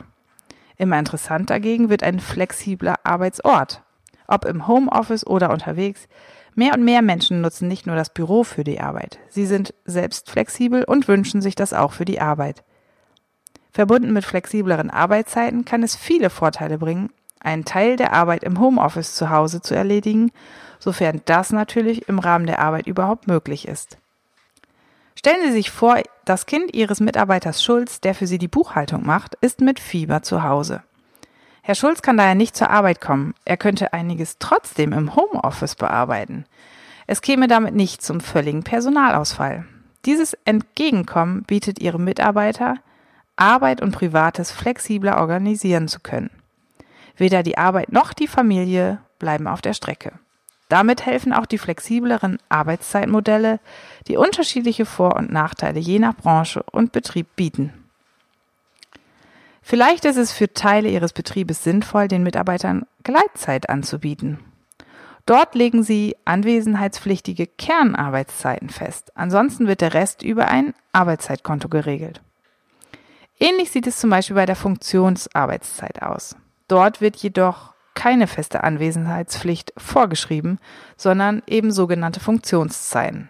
Immer 0.76 0.98
interessant 0.98 1.50
dagegen 1.50 1.88
wird 1.88 2.02
ein 2.02 2.18
flexibler 2.18 2.96
Arbeitsort. 3.04 3.82
Ob 4.26 4.44
im 4.44 4.66
Homeoffice 4.66 5.24
oder 5.24 5.50
unterwegs, 5.50 6.08
mehr 6.56 6.74
und 6.74 6.84
mehr 6.84 7.00
Menschen 7.00 7.42
nutzen 7.42 7.68
nicht 7.68 7.86
nur 7.86 7.94
das 7.94 8.10
Büro 8.10 8.42
für 8.42 8.64
die 8.64 8.80
Arbeit. 8.80 9.20
Sie 9.28 9.46
sind 9.46 9.72
selbst 9.84 10.30
flexibel 10.30 10.82
und 10.82 11.06
wünschen 11.06 11.40
sich 11.40 11.54
das 11.54 11.72
auch 11.72 11.92
für 11.92 12.04
die 12.04 12.20
Arbeit. 12.20 12.64
Verbunden 13.70 14.12
mit 14.12 14.24
flexibleren 14.24 14.90
Arbeitszeiten 14.90 15.64
kann 15.64 15.84
es 15.84 15.94
viele 15.94 16.30
Vorteile 16.30 16.78
bringen, 16.78 17.10
einen 17.44 17.64
Teil 17.64 17.96
der 17.96 18.12
Arbeit 18.12 18.44
im 18.44 18.58
Homeoffice 18.58 19.14
zu 19.14 19.30
Hause 19.30 19.60
zu 19.60 19.74
erledigen, 19.74 20.32
sofern 20.78 21.22
das 21.24 21.50
natürlich 21.50 22.08
im 22.08 22.18
Rahmen 22.18 22.46
der 22.46 22.58
Arbeit 22.58 22.86
überhaupt 22.86 23.26
möglich 23.26 23.68
ist. 23.68 23.98
Stellen 25.16 25.42
Sie 25.46 25.52
sich 25.52 25.70
vor, 25.70 26.02
das 26.24 26.46
Kind 26.46 26.74
Ihres 26.74 27.00
Mitarbeiters 27.00 27.62
Schulz, 27.62 28.00
der 28.00 28.14
für 28.14 28.26
Sie 28.26 28.38
die 28.38 28.48
Buchhaltung 28.48 29.06
macht, 29.06 29.36
ist 29.40 29.60
mit 29.60 29.80
Fieber 29.80 30.22
zu 30.22 30.42
Hause. 30.42 30.82
Herr 31.62 31.74
Schulz 31.74 32.02
kann 32.02 32.18
daher 32.18 32.34
nicht 32.34 32.56
zur 32.56 32.68
Arbeit 32.68 33.00
kommen. 33.00 33.34
Er 33.46 33.56
könnte 33.56 33.94
einiges 33.94 34.36
trotzdem 34.38 34.92
im 34.92 35.16
Homeoffice 35.16 35.76
bearbeiten. 35.76 36.44
Es 37.06 37.22
käme 37.22 37.48
damit 37.48 37.74
nicht 37.74 38.02
zum 38.02 38.20
völligen 38.20 38.64
Personalausfall. 38.64 39.64
Dieses 40.04 40.34
Entgegenkommen 40.44 41.44
bietet 41.44 41.78
Ihrem 41.78 42.04
Mitarbeiter, 42.04 42.76
Arbeit 43.36 43.80
und 43.80 43.92
Privates 43.92 44.52
flexibler 44.52 45.18
organisieren 45.18 45.88
zu 45.88 46.00
können. 46.00 46.30
Weder 47.16 47.42
die 47.42 47.58
Arbeit 47.58 47.92
noch 47.92 48.12
die 48.12 48.28
Familie 48.28 49.00
bleiben 49.18 49.46
auf 49.46 49.62
der 49.62 49.74
Strecke. 49.74 50.12
Damit 50.68 51.06
helfen 51.06 51.32
auch 51.32 51.46
die 51.46 51.58
flexibleren 51.58 52.38
Arbeitszeitmodelle, 52.48 53.60
die 54.08 54.16
unterschiedliche 54.16 54.86
Vor- 54.86 55.16
und 55.16 55.30
Nachteile 55.30 55.78
je 55.78 55.98
nach 55.98 56.16
Branche 56.16 56.64
und 56.72 56.92
Betrieb 56.92 57.36
bieten. 57.36 57.72
Vielleicht 59.62 60.04
ist 60.04 60.16
es 60.16 60.32
für 60.32 60.52
Teile 60.52 60.88
Ihres 60.88 61.12
Betriebes 61.12 61.64
sinnvoll, 61.64 62.08
den 62.08 62.22
Mitarbeitern 62.22 62.86
Gleitzeit 63.02 63.70
anzubieten. 63.70 64.38
Dort 65.26 65.54
legen 65.54 65.82
Sie 65.82 66.16
anwesenheitspflichtige 66.26 67.46
Kernarbeitszeiten 67.46 68.68
fest. 68.68 69.12
Ansonsten 69.14 69.66
wird 69.66 69.80
der 69.80 69.94
Rest 69.94 70.22
über 70.22 70.48
ein 70.48 70.74
Arbeitszeitkonto 70.92 71.68
geregelt. 71.68 72.20
Ähnlich 73.40 73.70
sieht 73.70 73.86
es 73.86 73.98
zum 73.98 74.10
Beispiel 74.10 74.36
bei 74.36 74.46
der 74.46 74.56
Funktionsarbeitszeit 74.56 76.02
aus. 76.02 76.36
Dort 76.68 77.00
wird 77.00 77.16
jedoch 77.16 77.74
keine 77.94 78.26
feste 78.26 78.64
Anwesenheitspflicht 78.64 79.72
vorgeschrieben, 79.76 80.58
sondern 80.96 81.42
eben 81.46 81.70
sogenannte 81.70 82.20
Funktionszeiten. 82.20 83.28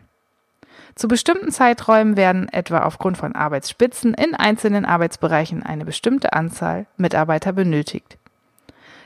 Zu 0.94 1.08
bestimmten 1.08 1.50
Zeiträumen 1.50 2.16
werden 2.16 2.48
etwa 2.48 2.80
aufgrund 2.80 3.18
von 3.18 3.34
Arbeitsspitzen 3.34 4.14
in 4.14 4.34
einzelnen 4.34 4.84
Arbeitsbereichen 4.84 5.62
eine 5.62 5.84
bestimmte 5.84 6.32
Anzahl 6.32 6.86
Mitarbeiter 6.96 7.52
benötigt. 7.52 8.16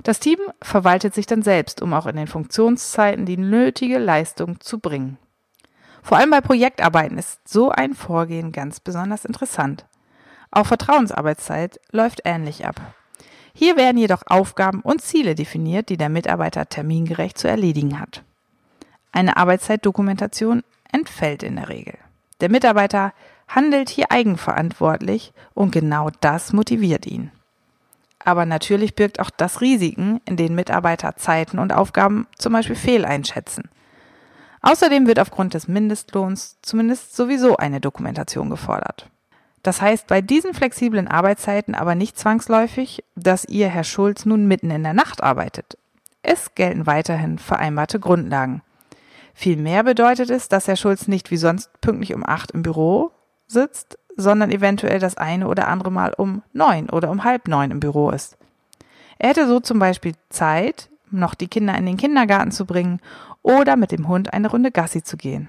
Das 0.03 0.21
Team 0.21 0.39
verwaltet 0.63 1.15
sich 1.15 1.27
dann 1.27 1.43
selbst, 1.43 1.83
um 1.83 1.93
auch 1.93 2.07
in 2.07 2.17
den 2.17 2.27
Funktionszeiten 2.27 3.25
die 3.25 3.39
nötige 3.39 3.99
Leistung 3.99 4.61
zu 4.61 4.79
bringen. 4.79 5.19
Vor 6.03 6.19
allem 6.19 6.31
bei 6.31 6.41
Projektarbeiten 6.41 7.19
ist 7.19 7.49
so 7.49 7.71
ein 7.71 7.95
Vorgehen 7.95 8.53
ganz 8.53 8.81
besonders 8.81 9.25
interessant. 9.25 9.87
Auch 10.51 10.67
Vertrauensarbeitszeit 10.67 11.81
läuft 11.91 12.23
ähnlich 12.25 12.65
ab. 12.65 12.81
Hier 13.59 13.77
werden 13.77 13.99
jedoch 13.99 14.23
Aufgaben 14.25 14.83
und 14.83 15.03
Ziele 15.03 15.35
definiert, 15.35 15.89
die 15.89 15.97
der 15.97 16.11
Mitarbeiter 16.11 16.69
termingerecht 16.69 17.37
zu 17.37 17.49
erledigen 17.49 17.99
hat. 17.99 18.23
Eine 19.11 19.37
Arbeitszeitdokumentation 19.37 20.63
entfällt 20.93 21.43
in 21.43 21.57
der 21.57 21.69
Regel. 21.69 21.99
Der 22.41 22.53
Mitarbeiter 22.53 23.13
handelt 23.49 23.89
hier 23.89 24.13
eigenverantwortlich 24.13 25.33
und 25.55 25.73
genau 25.73 26.09
das 26.21 26.53
motiviert 26.53 27.05
ihn. 27.05 27.33
Aber 28.25 28.47
natürlich 28.47 28.95
birgt 28.95 29.19
auch 29.19 29.31
das 29.31 29.61
Risiken, 29.61 30.21
in 30.25 30.37
denen 30.37 30.55
Mitarbeiter 30.55 31.17
Zeiten 31.17 31.59
und 31.59 31.73
Aufgaben 31.73 32.29
zum 32.39 32.53
Beispiel 32.53 32.77
fehleinschätzen. 32.77 33.69
Außerdem 34.63 35.09
wird 35.09 35.19
aufgrund 35.19 35.55
des 35.55 35.67
Mindestlohns 35.67 36.59
zumindest 36.63 37.17
sowieso 37.17 37.57
eine 37.57 37.81
Dokumentation 37.81 38.51
gefordert. 38.51 39.11
Das 39.63 39.83
heißt 39.83 40.07
bei 40.07 40.21
diesen 40.21 40.55
flexiblen 40.55 41.09
Arbeitszeiten 41.09 41.75
aber 41.75 41.95
nicht 41.95 42.19
zwangsläufig, 42.19 43.05
dass 43.17 43.45
ihr 43.45 43.69
Herr 43.69 43.85
Schulz 43.85 44.25
nun 44.25 44.47
mitten 44.47 44.71
in 44.71 44.83
der 44.83 44.95
Nacht 44.95 45.23
arbeitet. 45.23 45.77
Es 46.23 46.55
gelten 46.55 46.87
weiterhin 46.87 47.39
vereinbarte 47.39 48.01
Grundlagen. 48.01 48.63
Vielmehr 49.35 49.85
bedeutet 49.85 50.31
es, 50.31 50.49
dass 50.49 50.67
Herr 50.67 50.77
Schulz 50.77 51.09
nicht 51.09 51.31
wie 51.31 51.37
sonst 51.37 51.81
pünktlich 51.81 52.15
um 52.15 52.27
acht 52.27 52.51
im 52.51 52.63
Büro 52.63 53.13
sitzt, 53.47 53.99
sondern 54.17 54.51
eventuell 54.51 54.99
das 54.99 55.17
eine 55.17 55.47
oder 55.47 55.69
andere 55.69 55.93
Mal 55.93 56.13
um 56.13 56.43
neun 56.53 56.91
oder 56.91 57.11
um 57.11 57.25
halb 57.25 57.47
neun 57.47 57.71
im 57.71 57.81
Büro 57.81 58.11
ist. 58.11 58.37
Er 59.19 59.31
hätte 59.31 59.47
so 59.47 59.61
zum 59.61 59.79
Beispiel 59.79 60.15
Zeit, 60.29 60.91
noch 61.11 61.35
die 61.35 61.49
Kinder 61.49 61.77
in 61.77 61.87
den 61.87 61.97
Kindergarten 61.97 62.51
zu 62.51 62.67
bringen 62.67 63.01
oder 63.43 63.77
mit 63.77 63.93
dem 63.93 64.09
Hund 64.09 64.33
eine 64.33 64.51
Runde 64.51 64.71
Gassi 64.71 65.03
zu 65.03 65.17
gehen. 65.17 65.49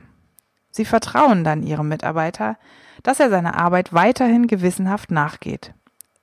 Sie 0.72 0.86
vertrauen 0.86 1.44
dann 1.44 1.64
ihrem 1.64 1.88
Mitarbeiter, 1.88 2.58
dass 3.04 3.20
er 3.20 3.30
seiner 3.30 3.56
Arbeit 3.56 3.94
weiterhin 3.94 4.48
gewissenhaft 4.48 5.12
nachgeht. 5.12 5.74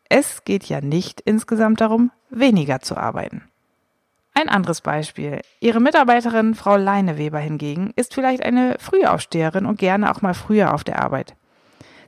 Es 0.08 0.44
geht 0.44 0.64
ja 0.64 0.80
nicht 0.80 1.20
insgesamt 1.20 1.80
darum, 1.80 2.10
weniger 2.30 2.80
zu 2.80 2.96
arbeiten. 2.96 3.42
Ein 4.34 4.48
anderes 4.48 4.82
Beispiel. 4.82 5.40
Ihre 5.60 5.80
Mitarbeiterin 5.80 6.54
Frau 6.54 6.76
Leineweber 6.76 7.38
hingegen 7.38 7.92
ist 7.96 8.12
vielleicht 8.12 8.44
eine 8.44 8.76
Frühaufsteherin 8.78 9.64
und 9.64 9.78
gerne 9.78 10.10
auch 10.10 10.20
mal 10.20 10.34
früher 10.34 10.74
auf 10.74 10.84
der 10.84 11.02
Arbeit. 11.02 11.34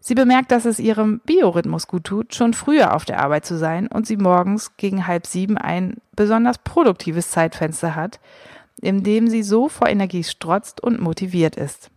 Sie 0.01 0.15
bemerkt, 0.15 0.53
dass 0.53 0.65
es 0.65 0.79
ihrem 0.79 1.21
Biorhythmus 1.25 1.87
gut 1.87 2.05
tut, 2.05 2.35
schon 2.35 2.55
früher 2.55 2.95
auf 2.95 3.05
der 3.05 3.21
Arbeit 3.21 3.47
zu 3.47 3.57
sein 3.57 3.89
und 3.89 4.07
sie 4.07 4.17
morgens 4.17 4.77
gegen 4.77 5.07
halb 5.07 5.27
sieben 5.27 5.59
ein 5.59 5.97
besonders 6.15 6.59
produktives 6.59 7.31
Zeitfenster 7.31 7.97
hat, 7.97 8.21
in 8.81 9.03
dem 9.03 9.29
sie 9.29 9.43
so 9.43 9.69
vor 9.69 9.89
Energie 9.89 10.23
strotzt 10.23 10.83
und 10.83 11.01
motiviert 11.01 11.57
ist. 11.57 11.91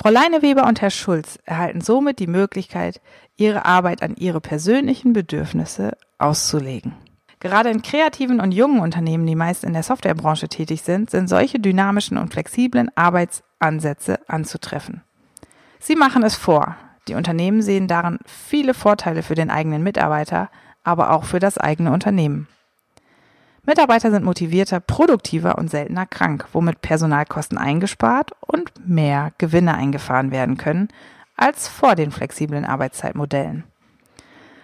Frau 0.00 0.10
Leineweber 0.10 0.64
und 0.64 0.80
Herr 0.80 0.90
Schulz 0.90 1.40
erhalten 1.44 1.80
somit 1.80 2.20
die 2.20 2.28
Möglichkeit, 2.28 3.00
ihre 3.36 3.64
Arbeit 3.64 4.00
an 4.00 4.14
ihre 4.14 4.40
persönlichen 4.40 5.12
Bedürfnisse 5.12 5.96
auszulegen. 6.18 6.94
Gerade 7.40 7.70
in 7.70 7.82
kreativen 7.82 8.38
und 8.38 8.52
jungen 8.52 8.78
Unternehmen, 8.78 9.26
die 9.26 9.34
meist 9.34 9.64
in 9.64 9.72
der 9.72 9.82
Softwarebranche 9.82 10.48
tätig 10.48 10.82
sind, 10.82 11.10
sind 11.10 11.26
solche 11.28 11.58
dynamischen 11.58 12.16
und 12.16 12.32
flexiblen 12.32 12.92
Arbeitsansätze 12.94 14.20
anzutreffen. 14.28 15.02
Sie 15.80 15.96
machen 15.96 16.22
es 16.22 16.36
vor. 16.36 16.76
Die 17.08 17.14
Unternehmen 17.14 17.60
sehen 17.60 17.88
darin 17.88 18.20
viele 18.24 18.74
Vorteile 18.74 19.24
für 19.24 19.34
den 19.34 19.50
eigenen 19.50 19.82
Mitarbeiter, 19.82 20.48
aber 20.84 21.10
auch 21.10 21.24
für 21.24 21.40
das 21.40 21.58
eigene 21.58 21.90
Unternehmen. 21.90 22.46
Mitarbeiter 23.64 24.10
sind 24.10 24.24
motivierter, 24.24 24.80
produktiver 24.80 25.58
und 25.58 25.70
seltener 25.70 26.06
krank, 26.06 26.46
womit 26.52 26.80
Personalkosten 26.80 27.58
eingespart 27.58 28.32
und 28.40 28.72
mehr 28.86 29.32
Gewinne 29.38 29.74
eingefahren 29.74 30.30
werden 30.30 30.56
können 30.56 30.88
als 31.36 31.68
vor 31.68 31.94
den 31.94 32.10
flexiblen 32.10 32.64
Arbeitszeitmodellen. 32.64 33.64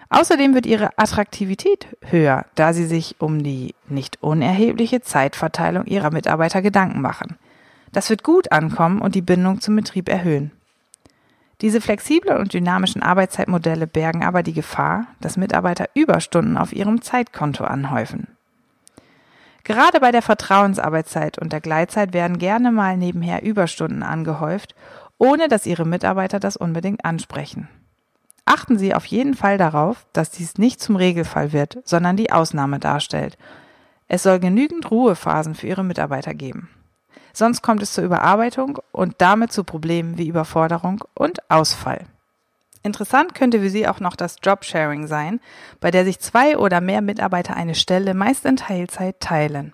Außerdem 0.09 0.53
wird 0.53 0.65
ihre 0.65 0.97
Attraktivität 0.97 1.87
höher, 2.01 2.45
da 2.55 2.73
sie 2.73 2.85
sich 2.85 3.15
um 3.19 3.43
die 3.43 3.75
nicht 3.87 4.21
unerhebliche 4.21 5.01
Zeitverteilung 5.01 5.85
ihrer 5.85 6.11
Mitarbeiter 6.11 6.61
Gedanken 6.61 7.01
machen. 7.01 7.37
Das 7.91 8.09
wird 8.09 8.23
gut 8.23 8.51
ankommen 8.51 9.01
und 9.01 9.15
die 9.15 9.21
Bindung 9.21 9.61
zum 9.61 9.75
Betrieb 9.75 10.09
erhöhen. 10.09 10.51
Diese 11.61 11.79
flexiblen 11.79 12.37
und 12.37 12.53
dynamischen 12.53 13.01
Arbeitszeitmodelle 13.01 13.87
bergen 13.87 14.23
aber 14.23 14.43
die 14.43 14.53
Gefahr, 14.53 15.07
dass 15.21 15.37
Mitarbeiter 15.37 15.89
Überstunden 15.93 16.57
auf 16.57 16.73
ihrem 16.73 17.01
Zeitkonto 17.01 17.63
anhäufen. 17.63 18.27
Gerade 19.65 19.99
bei 19.99 20.11
der 20.11 20.21
Vertrauensarbeitszeit 20.21 21.39
und 21.39 21.51
der 21.51 21.59
Gleitzeit 21.59 22.13
werden 22.13 22.37
gerne 22.37 22.71
mal 22.71 22.97
nebenher 22.97 23.41
Überstunden 23.41 24.03
angehäuft, 24.03 24.75
ohne 25.17 25.47
dass 25.47 25.65
Ihre 25.65 25.85
Mitarbeiter 25.85 26.39
das 26.39 26.55
unbedingt 26.55 27.03
ansprechen. 27.03 27.67
Achten 28.45 28.77
Sie 28.77 28.93
auf 28.93 29.05
jeden 29.05 29.33
Fall 29.33 29.57
darauf, 29.57 30.05
dass 30.13 30.29
dies 30.29 30.59
nicht 30.59 30.79
zum 30.81 30.95
Regelfall 30.95 31.51
wird, 31.51 31.79
sondern 31.83 32.15
die 32.15 32.31
Ausnahme 32.31 32.77
darstellt. 32.77 33.39
Es 34.07 34.21
soll 34.21 34.39
genügend 34.39 34.91
Ruhephasen 34.91 35.55
für 35.55 35.65
Ihre 35.65 35.83
Mitarbeiter 35.83 36.35
geben. 36.35 36.69
Sonst 37.33 37.63
kommt 37.63 37.81
es 37.81 37.91
zur 37.91 38.03
Überarbeitung 38.03 38.77
und 38.91 39.15
damit 39.17 39.51
zu 39.51 39.63
Problemen 39.63 40.19
wie 40.19 40.27
Überforderung 40.27 41.03
und 41.15 41.49
Ausfall. 41.49 42.05
Interessant 42.85 43.33
könnte 43.33 43.61
für 43.61 43.71
Sie 43.71 43.87
auch 43.87 43.99
noch 43.99 44.15
das 44.15 44.35
Jobsharing 44.43 45.07
sein, 45.07 45.39
bei 45.79 45.89
der 45.89 46.05
sich 46.05 46.19
zwei 46.19 46.55
oder 46.55 46.81
mehr 46.81 47.01
Mitarbeiter 47.01 47.55
eine 47.55 47.73
Stelle 47.73 48.13
meist 48.13 48.45
in 48.45 48.57
Teilzeit 48.57 49.19
teilen. 49.19 49.73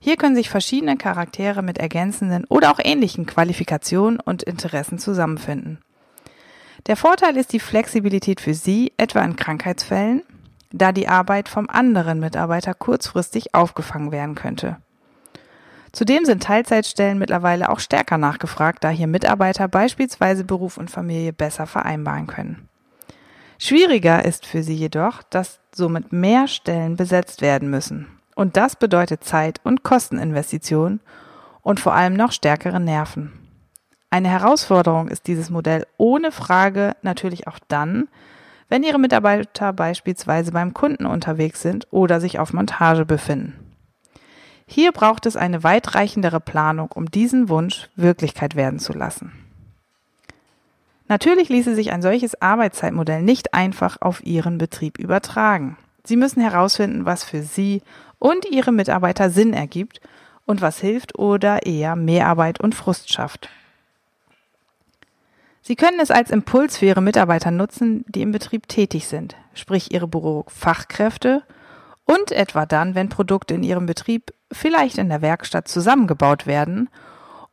Hier 0.00 0.16
können 0.16 0.34
sich 0.34 0.50
verschiedene 0.50 0.96
Charaktere 0.96 1.62
mit 1.62 1.78
ergänzenden 1.78 2.44
oder 2.48 2.72
auch 2.72 2.80
ähnlichen 2.82 3.26
Qualifikationen 3.26 4.18
und 4.18 4.42
Interessen 4.42 4.98
zusammenfinden. 4.98 5.78
Der 6.88 6.96
Vorteil 6.96 7.36
ist 7.36 7.52
die 7.52 7.60
Flexibilität 7.60 8.40
für 8.40 8.54
Sie, 8.54 8.92
etwa 8.96 9.20
in 9.20 9.36
Krankheitsfällen, 9.36 10.24
da 10.72 10.90
die 10.90 11.06
Arbeit 11.06 11.48
vom 11.48 11.70
anderen 11.70 12.18
Mitarbeiter 12.18 12.74
kurzfristig 12.74 13.54
aufgefangen 13.54 14.10
werden 14.10 14.34
könnte. 14.34 14.78
Zudem 15.92 16.24
sind 16.24 16.42
Teilzeitstellen 16.42 17.18
mittlerweile 17.18 17.70
auch 17.70 17.80
stärker 17.80 18.18
nachgefragt, 18.18 18.84
da 18.84 18.90
hier 18.90 19.06
Mitarbeiter 19.06 19.68
beispielsweise 19.68 20.44
Beruf 20.44 20.76
und 20.76 20.90
Familie 20.90 21.32
besser 21.32 21.66
vereinbaren 21.66 22.26
können. 22.26 22.68
Schwieriger 23.58 24.24
ist 24.24 24.44
für 24.44 24.62
sie 24.62 24.74
jedoch, 24.74 25.22
dass 25.22 25.60
somit 25.74 26.12
mehr 26.12 26.46
Stellen 26.48 26.96
besetzt 26.96 27.40
werden 27.40 27.70
müssen. 27.70 28.06
Und 28.34 28.56
das 28.56 28.76
bedeutet 28.76 29.24
Zeit- 29.24 29.60
und 29.64 29.82
Kosteninvestitionen 29.82 31.00
und 31.62 31.80
vor 31.80 31.94
allem 31.94 32.14
noch 32.14 32.32
stärkere 32.32 32.80
Nerven. 32.80 33.32
Eine 34.10 34.28
Herausforderung 34.28 35.08
ist 35.08 35.26
dieses 35.26 35.50
Modell 35.50 35.86
ohne 35.96 36.32
Frage 36.32 36.96
natürlich 37.02 37.48
auch 37.48 37.58
dann, 37.68 38.08
wenn 38.68 38.82
Ihre 38.82 38.98
Mitarbeiter 38.98 39.72
beispielsweise 39.72 40.52
beim 40.52 40.74
Kunden 40.74 41.06
unterwegs 41.06 41.62
sind 41.62 41.86
oder 41.90 42.20
sich 42.20 42.38
auf 42.38 42.52
Montage 42.52 43.04
befinden. 43.04 43.65
Hier 44.66 44.92
braucht 44.92 45.26
es 45.26 45.36
eine 45.36 45.62
weitreichendere 45.62 46.40
Planung, 46.40 46.90
um 46.92 47.10
diesen 47.10 47.48
Wunsch 47.48 47.88
Wirklichkeit 47.94 48.56
werden 48.56 48.78
zu 48.78 48.92
lassen. 48.92 49.32
Natürlich 51.08 51.48
ließe 51.48 51.74
sich 51.74 51.92
ein 51.92 52.02
solches 52.02 52.40
Arbeitszeitmodell 52.42 53.22
nicht 53.22 53.54
einfach 53.54 53.98
auf 54.00 54.24
Ihren 54.24 54.58
Betrieb 54.58 54.98
übertragen. 54.98 55.78
Sie 56.04 56.16
müssen 56.16 56.40
herausfinden, 56.40 57.04
was 57.04 57.22
für 57.22 57.42
Sie 57.42 57.82
und 58.18 58.44
Ihre 58.50 58.72
Mitarbeiter 58.72 59.30
Sinn 59.30 59.52
ergibt 59.52 60.00
und 60.46 60.60
was 60.60 60.80
hilft 60.80 61.16
oder 61.16 61.64
eher 61.64 61.94
Mehrarbeit 61.94 62.60
und 62.60 62.74
Frust 62.74 63.12
schafft. 63.12 63.48
Sie 65.62 65.76
können 65.76 65.98
es 66.00 66.10
als 66.10 66.30
Impuls 66.30 66.78
für 66.78 66.86
Ihre 66.86 67.02
Mitarbeiter 67.02 67.50
nutzen, 67.50 68.04
die 68.08 68.22
im 68.22 68.32
Betrieb 68.32 68.68
tätig 68.68 69.06
sind, 69.08 69.36
sprich 69.54 69.92
Ihre 69.92 70.06
Bürofachkräfte 70.06 71.42
und 72.04 72.30
etwa 72.30 72.66
dann, 72.66 72.94
wenn 72.94 73.08
Produkte 73.08 73.54
in 73.54 73.64
Ihrem 73.64 73.86
Betrieb 73.86 74.32
vielleicht 74.52 74.98
in 74.98 75.08
der 75.08 75.22
Werkstatt 75.22 75.68
zusammengebaut 75.68 76.46
werden 76.46 76.88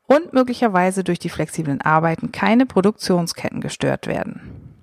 und 0.07 0.33
möglicherweise 0.33 1.03
durch 1.03 1.19
die 1.19 1.29
flexiblen 1.29 1.81
Arbeiten 1.81 2.31
keine 2.31 2.65
Produktionsketten 2.65 3.61
gestört 3.61 4.07
werden. 4.07 4.73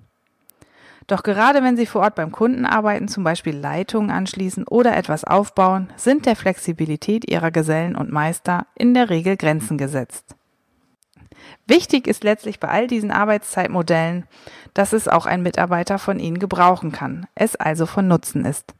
Doch 1.07 1.23
gerade 1.23 1.61
wenn 1.63 1.75
Sie 1.75 1.85
vor 1.85 2.03
Ort 2.03 2.15
beim 2.15 2.31
Kunden 2.31 2.65
arbeiten, 2.65 3.07
zum 3.07 3.23
Beispiel 3.23 3.55
Leitungen 3.55 4.11
anschließen 4.11 4.65
oder 4.67 4.95
etwas 4.95 5.23
aufbauen, 5.23 5.91
sind 5.97 6.25
der 6.25 6.35
Flexibilität 6.35 7.29
Ihrer 7.29 7.51
Gesellen 7.51 7.95
und 7.95 8.11
Meister 8.11 8.65
in 8.75 8.93
der 8.93 9.09
Regel 9.09 9.35
Grenzen 9.35 9.77
gesetzt. 9.77 10.35
Wichtig 11.67 12.07
ist 12.07 12.23
letztlich 12.23 12.59
bei 12.59 12.69
all 12.69 12.87
diesen 12.87 13.11
Arbeitszeitmodellen, 13.11 14.25
dass 14.73 14.93
es 14.93 15.07
auch 15.07 15.25
ein 15.25 15.41
Mitarbeiter 15.41 15.99
von 15.99 16.19
Ihnen 16.19 16.39
gebrauchen 16.39 16.91
kann, 16.91 17.27
es 17.35 17.55
also 17.55 17.85
von 17.85 18.07
Nutzen 18.07 18.45
ist. 18.45 18.73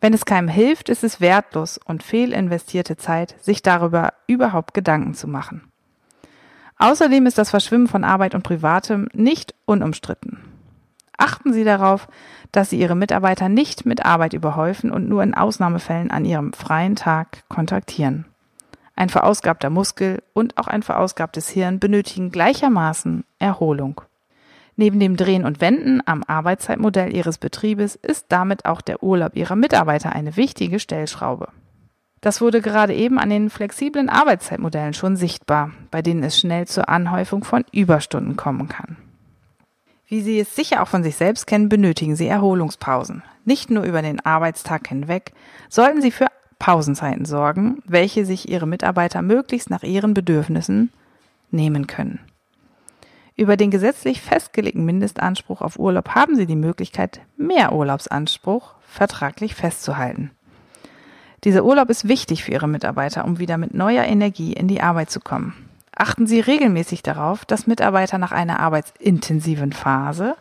Wenn 0.00 0.12
es 0.12 0.24
keinem 0.24 0.48
hilft, 0.48 0.88
ist 0.88 1.04
es 1.04 1.20
wertlos 1.20 1.78
und 1.84 2.02
fehlinvestierte 2.02 2.96
Zeit, 2.96 3.34
sich 3.40 3.62
darüber 3.62 4.12
überhaupt 4.26 4.74
Gedanken 4.74 5.14
zu 5.14 5.26
machen. 5.26 5.70
Außerdem 6.78 7.26
ist 7.26 7.38
das 7.38 7.50
Verschwimmen 7.50 7.86
von 7.86 8.04
Arbeit 8.04 8.34
und 8.34 8.42
Privatem 8.42 9.08
nicht 9.14 9.54
unumstritten. 9.64 10.40
Achten 11.16 11.54
Sie 11.54 11.64
darauf, 11.64 12.08
dass 12.52 12.70
Sie 12.70 12.78
Ihre 12.78 12.94
Mitarbeiter 12.94 13.48
nicht 13.48 13.86
mit 13.86 14.04
Arbeit 14.04 14.34
überhäufen 14.34 14.90
und 14.90 15.08
nur 15.08 15.22
in 15.22 15.34
Ausnahmefällen 15.34 16.10
an 16.10 16.26
Ihrem 16.26 16.52
freien 16.52 16.94
Tag 16.94 17.44
kontaktieren. 17.48 18.26
Ein 18.94 19.08
verausgabter 19.08 19.70
Muskel 19.70 20.22
und 20.34 20.58
auch 20.58 20.68
ein 20.68 20.82
verausgabtes 20.82 21.48
Hirn 21.48 21.78
benötigen 21.78 22.30
gleichermaßen 22.30 23.24
Erholung. 23.38 24.02
Neben 24.76 25.00
dem 25.00 25.16
Drehen 25.16 25.44
und 25.44 25.60
Wenden 25.62 26.02
am 26.04 26.22
Arbeitszeitmodell 26.26 27.14
Ihres 27.14 27.38
Betriebes 27.38 27.96
ist 27.96 28.26
damit 28.28 28.66
auch 28.66 28.82
der 28.82 29.02
Urlaub 29.02 29.34
Ihrer 29.34 29.56
Mitarbeiter 29.56 30.12
eine 30.12 30.36
wichtige 30.36 30.78
Stellschraube. 30.78 31.48
Das 32.20 32.40
wurde 32.40 32.60
gerade 32.60 32.94
eben 32.94 33.18
an 33.18 33.30
den 33.30 33.50
flexiblen 33.50 34.08
Arbeitszeitmodellen 34.08 34.94
schon 34.94 35.16
sichtbar, 35.16 35.70
bei 35.90 36.02
denen 36.02 36.22
es 36.22 36.38
schnell 36.38 36.66
zur 36.66 36.88
Anhäufung 36.88 37.44
von 37.44 37.64
Überstunden 37.72 38.36
kommen 38.36 38.68
kann. 38.68 38.96
Wie 40.08 40.20
Sie 40.20 40.38
es 40.38 40.54
sicher 40.54 40.82
auch 40.82 40.88
von 40.88 41.02
sich 41.02 41.16
selbst 41.16 41.46
kennen, 41.46 41.68
benötigen 41.68 42.14
Sie 42.14 42.26
Erholungspausen. 42.26 43.22
Nicht 43.44 43.70
nur 43.70 43.84
über 43.84 44.02
den 44.02 44.24
Arbeitstag 44.24 44.88
hinweg, 44.88 45.32
sollten 45.68 46.02
Sie 46.02 46.10
für 46.10 46.26
Pausenzeiten 46.58 47.24
sorgen, 47.24 47.82
welche 47.86 48.24
sich 48.24 48.48
ihre 48.48 48.66
Mitarbeiter 48.66 49.22
möglichst 49.22 49.70
nach 49.70 49.82
ihren 49.82 50.14
Bedürfnissen 50.14 50.90
nehmen 51.50 51.86
können. 51.86 52.20
Über 53.36 53.58
den 53.58 53.70
gesetzlich 53.70 54.22
festgelegten 54.22 54.84
Mindestanspruch 54.86 55.60
auf 55.60 55.78
Urlaub 55.78 56.14
haben 56.14 56.36
Sie 56.36 56.46
die 56.46 56.56
Möglichkeit, 56.56 57.20
mehr 57.36 57.72
Urlaubsanspruch 57.72 58.74
vertraglich 58.80 59.54
festzuhalten. 59.54 60.30
Dieser 61.44 61.64
Urlaub 61.64 61.90
ist 61.90 62.08
wichtig 62.08 62.44
für 62.44 62.52
Ihre 62.52 62.66
Mitarbeiter, 62.66 63.26
um 63.26 63.38
wieder 63.38 63.58
mit 63.58 63.74
neuer 63.74 64.04
Energie 64.04 64.54
in 64.54 64.68
die 64.68 64.80
Arbeit 64.80 65.10
zu 65.10 65.20
kommen. 65.20 65.52
Achten 65.94 66.26
Sie 66.26 66.40
regelmäßig 66.40 67.02
darauf, 67.02 67.44
dass 67.44 67.66
Mitarbeiter 67.66 68.16
nach 68.16 68.32
einer 68.32 68.58
arbeitsintensiven 68.60 69.72
Phase 69.72 70.34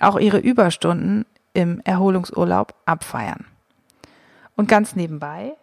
auch 0.00 0.18
ihre 0.18 0.38
Überstunden 0.38 1.26
im 1.54 1.80
Erholungsurlaub 1.80 2.74
abfeiern. 2.86 3.46
Und 4.54 4.68
ganz 4.68 4.94
nebenbei, 4.94 5.54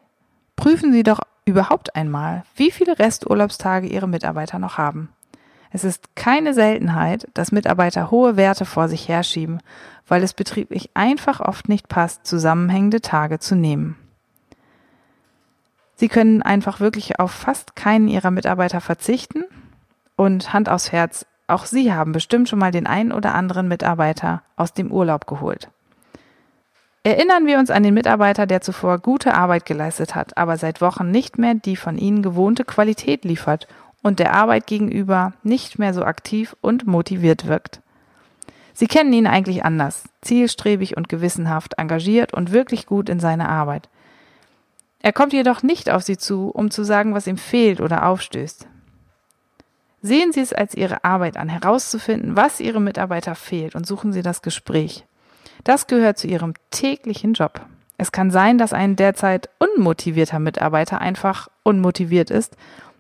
prüfen 0.57 0.91
Sie 0.91 1.03
doch 1.03 1.21
überhaupt 1.45 1.95
einmal, 1.95 2.43
wie 2.55 2.71
viele 2.71 2.99
Resturlaubstage 2.99 3.87
Ihre 3.87 4.07
Mitarbeiter 4.07 4.59
noch 4.59 4.77
haben. 4.77 5.09
Es 5.75 5.83
ist 5.83 6.15
keine 6.15 6.53
Seltenheit, 6.53 7.27
dass 7.33 7.51
Mitarbeiter 7.51 8.09
hohe 8.09 8.37
Werte 8.37 8.63
vor 8.63 8.87
sich 8.87 9.09
herschieben, 9.09 9.59
weil 10.07 10.23
es 10.23 10.33
betrieblich 10.33 10.91
einfach 10.93 11.41
oft 11.41 11.67
nicht 11.67 11.89
passt, 11.89 12.25
zusammenhängende 12.25 13.01
Tage 13.01 13.39
zu 13.39 13.57
nehmen. 13.57 13.97
Sie 15.97 16.07
können 16.07 16.41
einfach 16.41 16.79
wirklich 16.79 17.19
auf 17.19 17.31
fast 17.31 17.75
keinen 17.75 18.07
Ihrer 18.07 18.31
Mitarbeiter 18.31 18.79
verzichten 18.79 19.43
und 20.15 20.53
Hand 20.53 20.69
aufs 20.69 20.93
Herz, 20.93 21.25
auch 21.47 21.65
Sie 21.65 21.91
haben 21.91 22.13
bestimmt 22.13 22.47
schon 22.47 22.59
mal 22.59 22.71
den 22.71 22.87
einen 22.87 23.11
oder 23.11 23.35
anderen 23.35 23.67
Mitarbeiter 23.67 24.43
aus 24.55 24.71
dem 24.71 24.93
Urlaub 24.93 25.27
geholt. 25.27 25.69
Erinnern 27.03 27.45
wir 27.47 27.59
uns 27.59 27.69
an 27.69 27.83
den 27.83 27.93
Mitarbeiter, 27.93 28.47
der 28.47 28.61
zuvor 28.61 28.99
gute 28.99 29.33
Arbeit 29.33 29.65
geleistet 29.65 30.15
hat, 30.15 30.37
aber 30.37 30.55
seit 30.55 30.79
Wochen 30.79 31.11
nicht 31.11 31.37
mehr 31.37 31.53
die 31.53 31.75
von 31.75 31.97
Ihnen 31.97 32.23
gewohnte 32.23 32.63
Qualität 32.63 33.25
liefert 33.25 33.67
und 34.05 34.19
der 34.19 34.35
Arbeit 34.35 34.67
gegenüber 34.67 35.33
nicht 35.41 35.79
mehr 35.79 35.91
so 35.91 36.03
aktiv 36.03 36.55
und 36.61 36.85
motiviert 36.85 37.47
wirkt. 37.47 37.81
Sie 38.71 38.85
kennen 38.85 39.11
ihn 39.11 39.25
eigentlich 39.25 39.65
anders, 39.65 40.03
zielstrebig 40.21 40.95
und 40.95 41.09
gewissenhaft, 41.09 41.79
engagiert 41.79 42.31
und 42.31 42.51
wirklich 42.51 42.85
gut 42.85 43.09
in 43.09 43.19
seiner 43.19 43.49
Arbeit. 43.49 43.89
Er 45.01 45.11
kommt 45.11 45.33
jedoch 45.33 45.63
nicht 45.63 45.89
auf 45.89 46.03
Sie 46.03 46.17
zu, 46.17 46.49
um 46.49 46.69
zu 46.69 46.83
sagen, 46.83 47.15
was 47.15 47.25
ihm 47.25 47.39
fehlt 47.39 47.81
oder 47.81 48.05
aufstößt. 48.05 48.67
Sehen 50.03 50.31
Sie 50.31 50.41
es 50.41 50.53
als 50.53 50.75
Ihre 50.75 51.03
Arbeit 51.03 51.35
an, 51.35 51.49
herauszufinden, 51.49 52.35
was 52.35 52.59
Ihre 52.59 52.81
Mitarbeiter 52.81 53.33
fehlt 53.33 53.73
und 53.73 53.87
suchen 53.87 54.13
Sie 54.13 54.21
das 54.21 54.43
Gespräch. 54.43 55.03
Das 55.63 55.87
gehört 55.87 56.19
zu 56.19 56.27
ihrem 56.27 56.53
täglichen 56.69 57.33
Job. 57.33 57.59
Es 57.97 58.11
kann 58.11 58.29
sein, 58.29 58.59
dass 58.59 58.71
ein 58.71 58.97
derzeit 58.97 59.49
unmotivierter 59.57 60.37
Mitarbeiter 60.37 61.01
einfach 61.01 61.47
unmotiviert 61.63 62.29
ist, 62.29 62.55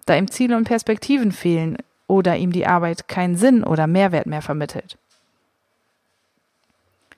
da 0.05 0.15
ihm 0.15 0.29
Ziele 0.29 0.55
und 0.55 0.65
Perspektiven 0.65 1.31
fehlen 1.31 1.77
oder 2.07 2.37
ihm 2.37 2.51
die 2.51 2.67
Arbeit 2.67 3.07
keinen 3.07 3.35
Sinn 3.35 3.63
oder 3.63 3.87
Mehrwert 3.87 4.27
mehr 4.27 4.41
vermittelt. 4.41 4.97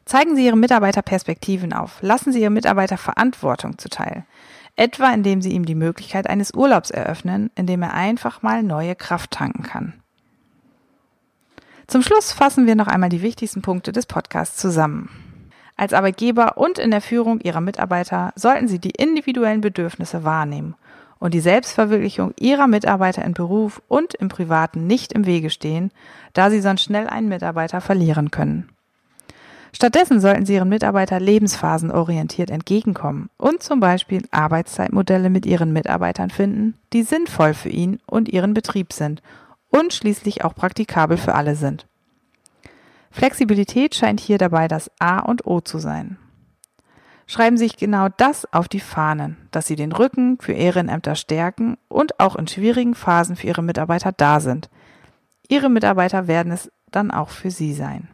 Zeigen 0.06 0.38
Sie 0.38 0.46
Ihrem 0.46 0.62
Mitarbeiter 0.62 1.02
Perspektiven 1.02 1.74
auf. 1.74 2.02
Lassen 2.02 2.32
Sie 2.32 2.42
Ihrem 2.42 2.54
Mitarbeiter 2.54 2.98
Verantwortung 2.98 3.78
zuteil. 3.78 4.26
Etwa 4.78 5.12
indem 5.12 5.42
Sie 5.42 5.52
ihm 5.52 5.66
die 5.66 5.76
Möglichkeit 5.76 6.30
eines 6.30 6.54
Urlaubs 6.54 6.92
eröffnen, 6.92 7.52
indem 7.56 7.82
er 7.82 7.94
einfach 7.94 8.42
mal 8.42 8.64
neue 8.64 8.96
Kraft 8.96 9.32
tanken 9.32 9.64
kann. 9.64 9.94
Zum 11.88 12.04
Schluss 12.04 12.32
fassen 12.32 12.68
wir 12.68 12.76
noch 12.76 12.88
einmal 12.88 13.10
die 13.10 13.22
wichtigsten 13.22 13.62
Punkte 13.62 13.92
des 13.92 14.06
Podcasts 14.06 14.58
zusammen. 14.58 15.10
Als 15.76 15.94
Arbeitgeber 15.94 16.58
und 16.58 16.80
in 16.80 16.92
der 16.92 17.02
Führung 17.02 17.42
ihrer 17.42 17.62
Mitarbeiter 17.62 18.32
sollten 18.36 18.68
sie 18.68 18.80
die 18.80 18.92
individuellen 18.92 19.62
Bedürfnisse 19.62 20.24
wahrnehmen 20.24 20.76
und 21.20 21.34
die 21.34 21.40
Selbstverwirklichung 21.40 22.34
ihrer 22.40 22.68
Mitarbeiter 22.68 23.24
in 23.24 23.34
Beruf 23.34 23.82
und 23.88 24.14
im 24.16 24.30
Privaten 24.30 24.88
nicht 24.88 25.14
im 25.14 25.26
Wege 25.26 25.50
stehen, 25.50 25.92
da 26.34 26.50
sie 26.50 26.62
sonst 26.62 26.84
schnell 26.84 27.08
einen 27.08 27.30
Mitarbeiter 27.30 27.82
verlieren 27.82 28.32
können. 28.32 28.70
Stattdessen 29.74 30.20
sollten 30.20 30.46
Sie 30.46 30.56
Ihren 30.56 30.70
Mitarbeiter 30.70 31.20
lebensphasenorientiert 31.20 32.50
entgegenkommen 32.50 33.30
und 33.38 33.62
zum 33.62 33.80
Beispiel 33.80 34.24
Arbeitszeitmodelle 34.32 35.30
mit 35.30 35.46
Ihren 35.46 35.72
Mitarbeitern 35.72 36.30
finden, 36.30 36.76
die 36.94 37.04
sinnvoll 37.04 37.54
für 37.54 37.70
ihn 37.70 38.00
und 38.08 38.30
Ihren 38.30 38.54
Betrieb 38.54 38.94
sind 38.94 39.22
und 39.70 39.94
schließlich 39.94 40.44
auch 40.44 40.56
praktikabel 40.56 41.18
für 41.18 41.36
alle 41.36 41.56
sind. 41.56 41.86
Flexibilität 43.12 43.96
scheint 43.96 44.20
hier 44.20 44.38
dabei 44.38 44.68
das 44.68 44.90
A 45.00 45.20
und 45.20 45.46
O 45.46 45.60
zu 45.62 45.80
sein. 45.80 46.18
Schreiben 47.30 47.58
Sie 47.58 47.66
sich 47.66 47.76
genau 47.76 48.08
das 48.16 48.52
auf 48.54 48.70
die 48.70 48.80
Fahnen, 48.80 49.36
dass 49.52 49.68
Sie 49.68 49.76
den 49.76 49.92
Rücken 49.92 50.38
für 50.40 50.54
Ehrenämter 50.54 51.16
stärken 51.16 51.78
und 51.90 52.22
auch 52.22 52.38
in 52.38 52.48
schwierigen 52.48 52.96
Phasen 52.96 53.36
für 53.36 53.48
Ihre 53.48 53.62
Mitarbeiter 53.62 54.14
da 54.14 54.40
sind. 54.40 54.70
Ihre 55.50 55.70
Mitarbeiter 55.70 56.28
werden 56.28 56.54
es 56.54 56.72
dann 56.90 57.12
auch 57.12 57.30
für 57.30 57.52
Sie 57.52 57.74
sein. 57.74 58.08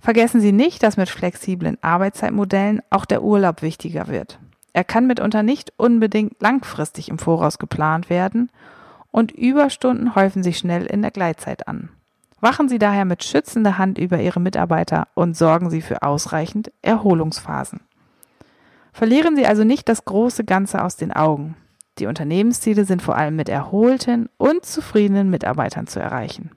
Vergessen 0.00 0.40
Sie 0.40 0.52
nicht, 0.52 0.82
dass 0.82 0.96
mit 0.96 1.08
flexiblen 1.08 1.78
Arbeitszeitmodellen 1.80 2.82
auch 2.90 3.04
der 3.04 3.22
Urlaub 3.22 3.62
wichtiger 3.62 4.08
wird. 4.08 4.40
Er 4.72 4.84
kann 4.84 5.06
mitunter 5.06 5.44
nicht 5.44 5.72
unbedingt 5.76 6.40
langfristig 6.42 7.08
im 7.08 7.18
Voraus 7.18 7.58
geplant 7.58 8.10
werden 8.10 8.50
und 9.10 9.32
Überstunden 9.32 10.16
häufen 10.16 10.42
sich 10.42 10.58
schnell 10.58 10.84
in 10.86 11.02
der 11.02 11.10
Gleitzeit 11.10 11.68
an. 11.68 11.90
Wachen 12.40 12.68
Sie 12.68 12.78
daher 12.78 13.04
mit 13.04 13.24
schützender 13.24 13.78
Hand 13.78 13.98
über 13.98 14.20
Ihre 14.20 14.40
Mitarbeiter 14.40 15.08
und 15.14 15.36
sorgen 15.36 15.70
Sie 15.70 15.82
für 15.82 16.02
ausreichend 16.02 16.70
Erholungsphasen. 16.82 17.80
Verlieren 18.92 19.36
Sie 19.36 19.46
also 19.46 19.64
nicht 19.64 19.88
das 19.88 20.04
große 20.04 20.44
Ganze 20.44 20.82
aus 20.82 20.96
den 20.96 21.12
Augen. 21.12 21.56
Die 21.98 22.06
Unternehmensziele 22.06 22.84
sind 22.84 23.02
vor 23.02 23.16
allem 23.16 23.36
mit 23.36 23.48
erholten 23.48 24.28
und 24.36 24.64
zufriedenen 24.64 25.30
Mitarbeitern 25.30 25.88
zu 25.88 26.00
erreichen. 26.00 26.52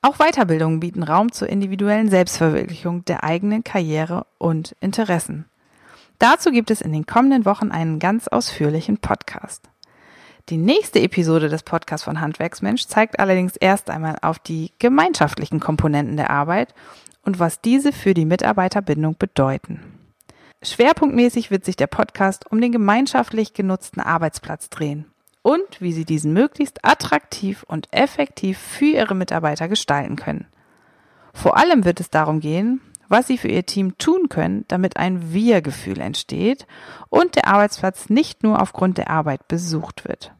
Auch 0.00 0.16
Weiterbildungen 0.18 0.80
bieten 0.80 1.02
Raum 1.02 1.32
zur 1.32 1.48
individuellen 1.48 2.08
Selbstverwirklichung 2.08 3.04
der 3.04 3.24
eigenen 3.24 3.64
Karriere 3.64 4.26
und 4.38 4.74
Interessen. 4.80 5.46
Dazu 6.18 6.50
gibt 6.50 6.70
es 6.70 6.80
in 6.80 6.92
den 6.92 7.04
kommenden 7.04 7.44
Wochen 7.44 7.70
einen 7.70 7.98
ganz 7.98 8.28
ausführlichen 8.28 8.98
Podcast. 8.98 9.68
Die 10.48 10.56
nächste 10.56 11.00
Episode 11.02 11.50
des 11.50 11.62
Podcasts 11.62 12.04
von 12.04 12.22
Handwerksmensch 12.22 12.86
zeigt 12.86 13.20
allerdings 13.20 13.54
erst 13.56 13.90
einmal 13.90 14.16
auf 14.22 14.38
die 14.38 14.72
gemeinschaftlichen 14.78 15.60
Komponenten 15.60 16.16
der 16.16 16.30
Arbeit 16.30 16.74
und 17.22 17.38
was 17.38 17.60
diese 17.60 17.92
für 17.92 18.14
die 18.14 18.24
Mitarbeiterbindung 18.24 19.16
bedeuten. 19.18 19.82
Schwerpunktmäßig 20.62 21.50
wird 21.50 21.66
sich 21.66 21.76
der 21.76 21.86
Podcast 21.86 22.50
um 22.50 22.62
den 22.62 22.72
gemeinschaftlich 22.72 23.52
genutzten 23.52 24.00
Arbeitsplatz 24.00 24.70
drehen 24.70 25.04
und 25.42 25.80
wie 25.80 25.92
Sie 25.92 26.06
diesen 26.06 26.32
möglichst 26.32 26.82
attraktiv 26.82 27.62
und 27.64 27.86
effektiv 27.90 28.56
für 28.56 28.86
Ihre 28.86 29.14
Mitarbeiter 29.14 29.68
gestalten 29.68 30.16
können. 30.16 30.46
Vor 31.34 31.58
allem 31.58 31.84
wird 31.84 32.00
es 32.00 32.08
darum 32.08 32.40
gehen, 32.40 32.80
was 33.08 33.26
sie 33.26 33.38
für 33.38 33.48
ihr 33.48 33.64
Team 33.66 33.96
tun 33.98 34.28
können, 34.28 34.64
damit 34.68 34.96
ein 34.96 35.32
Wir-Gefühl 35.32 36.00
entsteht 36.00 36.66
und 37.08 37.36
der 37.36 37.48
Arbeitsplatz 37.48 38.08
nicht 38.08 38.42
nur 38.42 38.60
aufgrund 38.60 38.98
der 38.98 39.10
Arbeit 39.10 39.48
besucht 39.48 40.06
wird. 40.06 40.32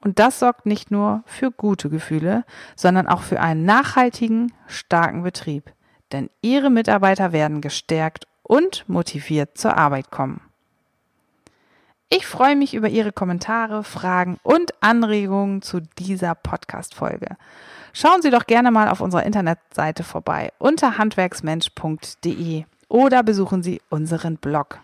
Und 0.00 0.18
das 0.18 0.38
sorgt 0.38 0.66
nicht 0.66 0.90
nur 0.90 1.22
für 1.26 1.50
gute 1.50 1.90
Gefühle, 1.90 2.44
sondern 2.76 3.08
auch 3.08 3.22
für 3.22 3.40
einen 3.40 3.64
nachhaltigen, 3.64 4.52
starken 4.66 5.22
Betrieb. 5.22 5.72
Denn 6.12 6.30
ihre 6.40 6.70
Mitarbeiter 6.70 7.32
werden 7.32 7.60
gestärkt 7.60 8.26
und 8.42 8.88
motiviert 8.88 9.58
zur 9.58 9.76
Arbeit 9.76 10.10
kommen. 10.10 10.40
Ich 12.10 12.26
freue 12.26 12.56
mich 12.56 12.72
über 12.72 12.88
Ihre 12.88 13.12
Kommentare, 13.12 13.84
Fragen 13.84 14.38
und 14.42 14.72
Anregungen 14.82 15.60
zu 15.60 15.80
dieser 15.98 16.34
Podcast-Folge. 16.34 17.36
Schauen 17.92 18.22
Sie 18.22 18.30
doch 18.30 18.46
gerne 18.46 18.70
mal 18.70 18.88
auf 18.88 19.02
unserer 19.02 19.24
Internetseite 19.24 20.04
vorbei 20.04 20.50
unter 20.58 20.96
handwerksmensch.de 20.96 22.64
oder 22.88 23.22
besuchen 23.22 23.62
Sie 23.62 23.82
unseren 23.90 24.38
Blog. 24.38 24.80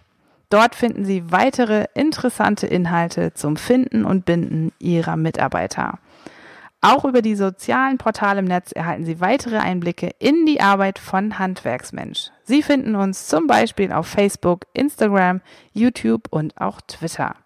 Dort 0.50 0.74
finden 0.74 1.04
Sie 1.04 1.30
weitere 1.33 1.87
interessante 1.94 2.66
Inhalte 2.66 3.35
zum 3.35 3.57
Finden 3.57 4.04
und 4.04 4.24
Binden 4.24 4.72
Ihrer 4.78 5.16
Mitarbeiter. 5.16 5.98
Auch 6.80 7.07
über 7.07 7.22
die 7.22 7.35
sozialen 7.35 7.96
Portale 7.96 8.40
im 8.40 8.44
Netz 8.44 8.70
erhalten 8.70 9.07
Sie 9.07 9.18
weitere 9.18 9.57
Einblicke 9.57 10.11
in 10.18 10.44
die 10.44 10.61
Arbeit 10.61 10.98
von 10.98 11.38
Handwerksmensch. 11.38 12.30
Sie 12.42 12.62
finden 12.62 12.94
uns 12.94 13.26
zum 13.26 13.46
Beispiel 13.46 13.90
auf 13.90 14.07
Facebook, 14.07 14.66
Instagram, 14.74 15.40
YouTube 15.72 16.28
und 16.30 16.61
auch 16.61 16.83
Twitter. 16.83 17.37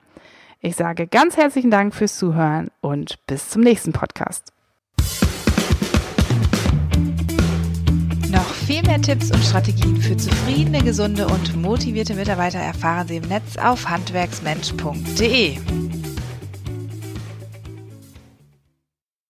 Ich 0.60 0.74
sage 0.74 1.06
ganz 1.06 1.36
herzlichen 1.36 1.70
Dank 1.70 1.94
fürs 1.94 2.18
Zuhören 2.18 2.68
und 2.80 3.24
bis 3.28 3.48
zum 3.48 3.62
nächsten 3.62 3.92
Podcast. 3.92 4.52
Viel 8.68 8.82
mehr 8.82 9.00
Tipps 9.00 9.30
und 9.30 9.42
Strategien 9.42 9.96
für 9.96 10.14
zufriedene, 10.14 10.82
gesunde 10.82 11.26
und 11.26 11.56
motivierte 11.56 12.12
Mitarbeiter 12.12 12.58
erfahren 12.58 13.08
Sie 13.08 13.16
im 13.16 13.26
Netz 13.26 13.56
auf 13.56 13.88
handwerksmensch.de. 13.88 15.56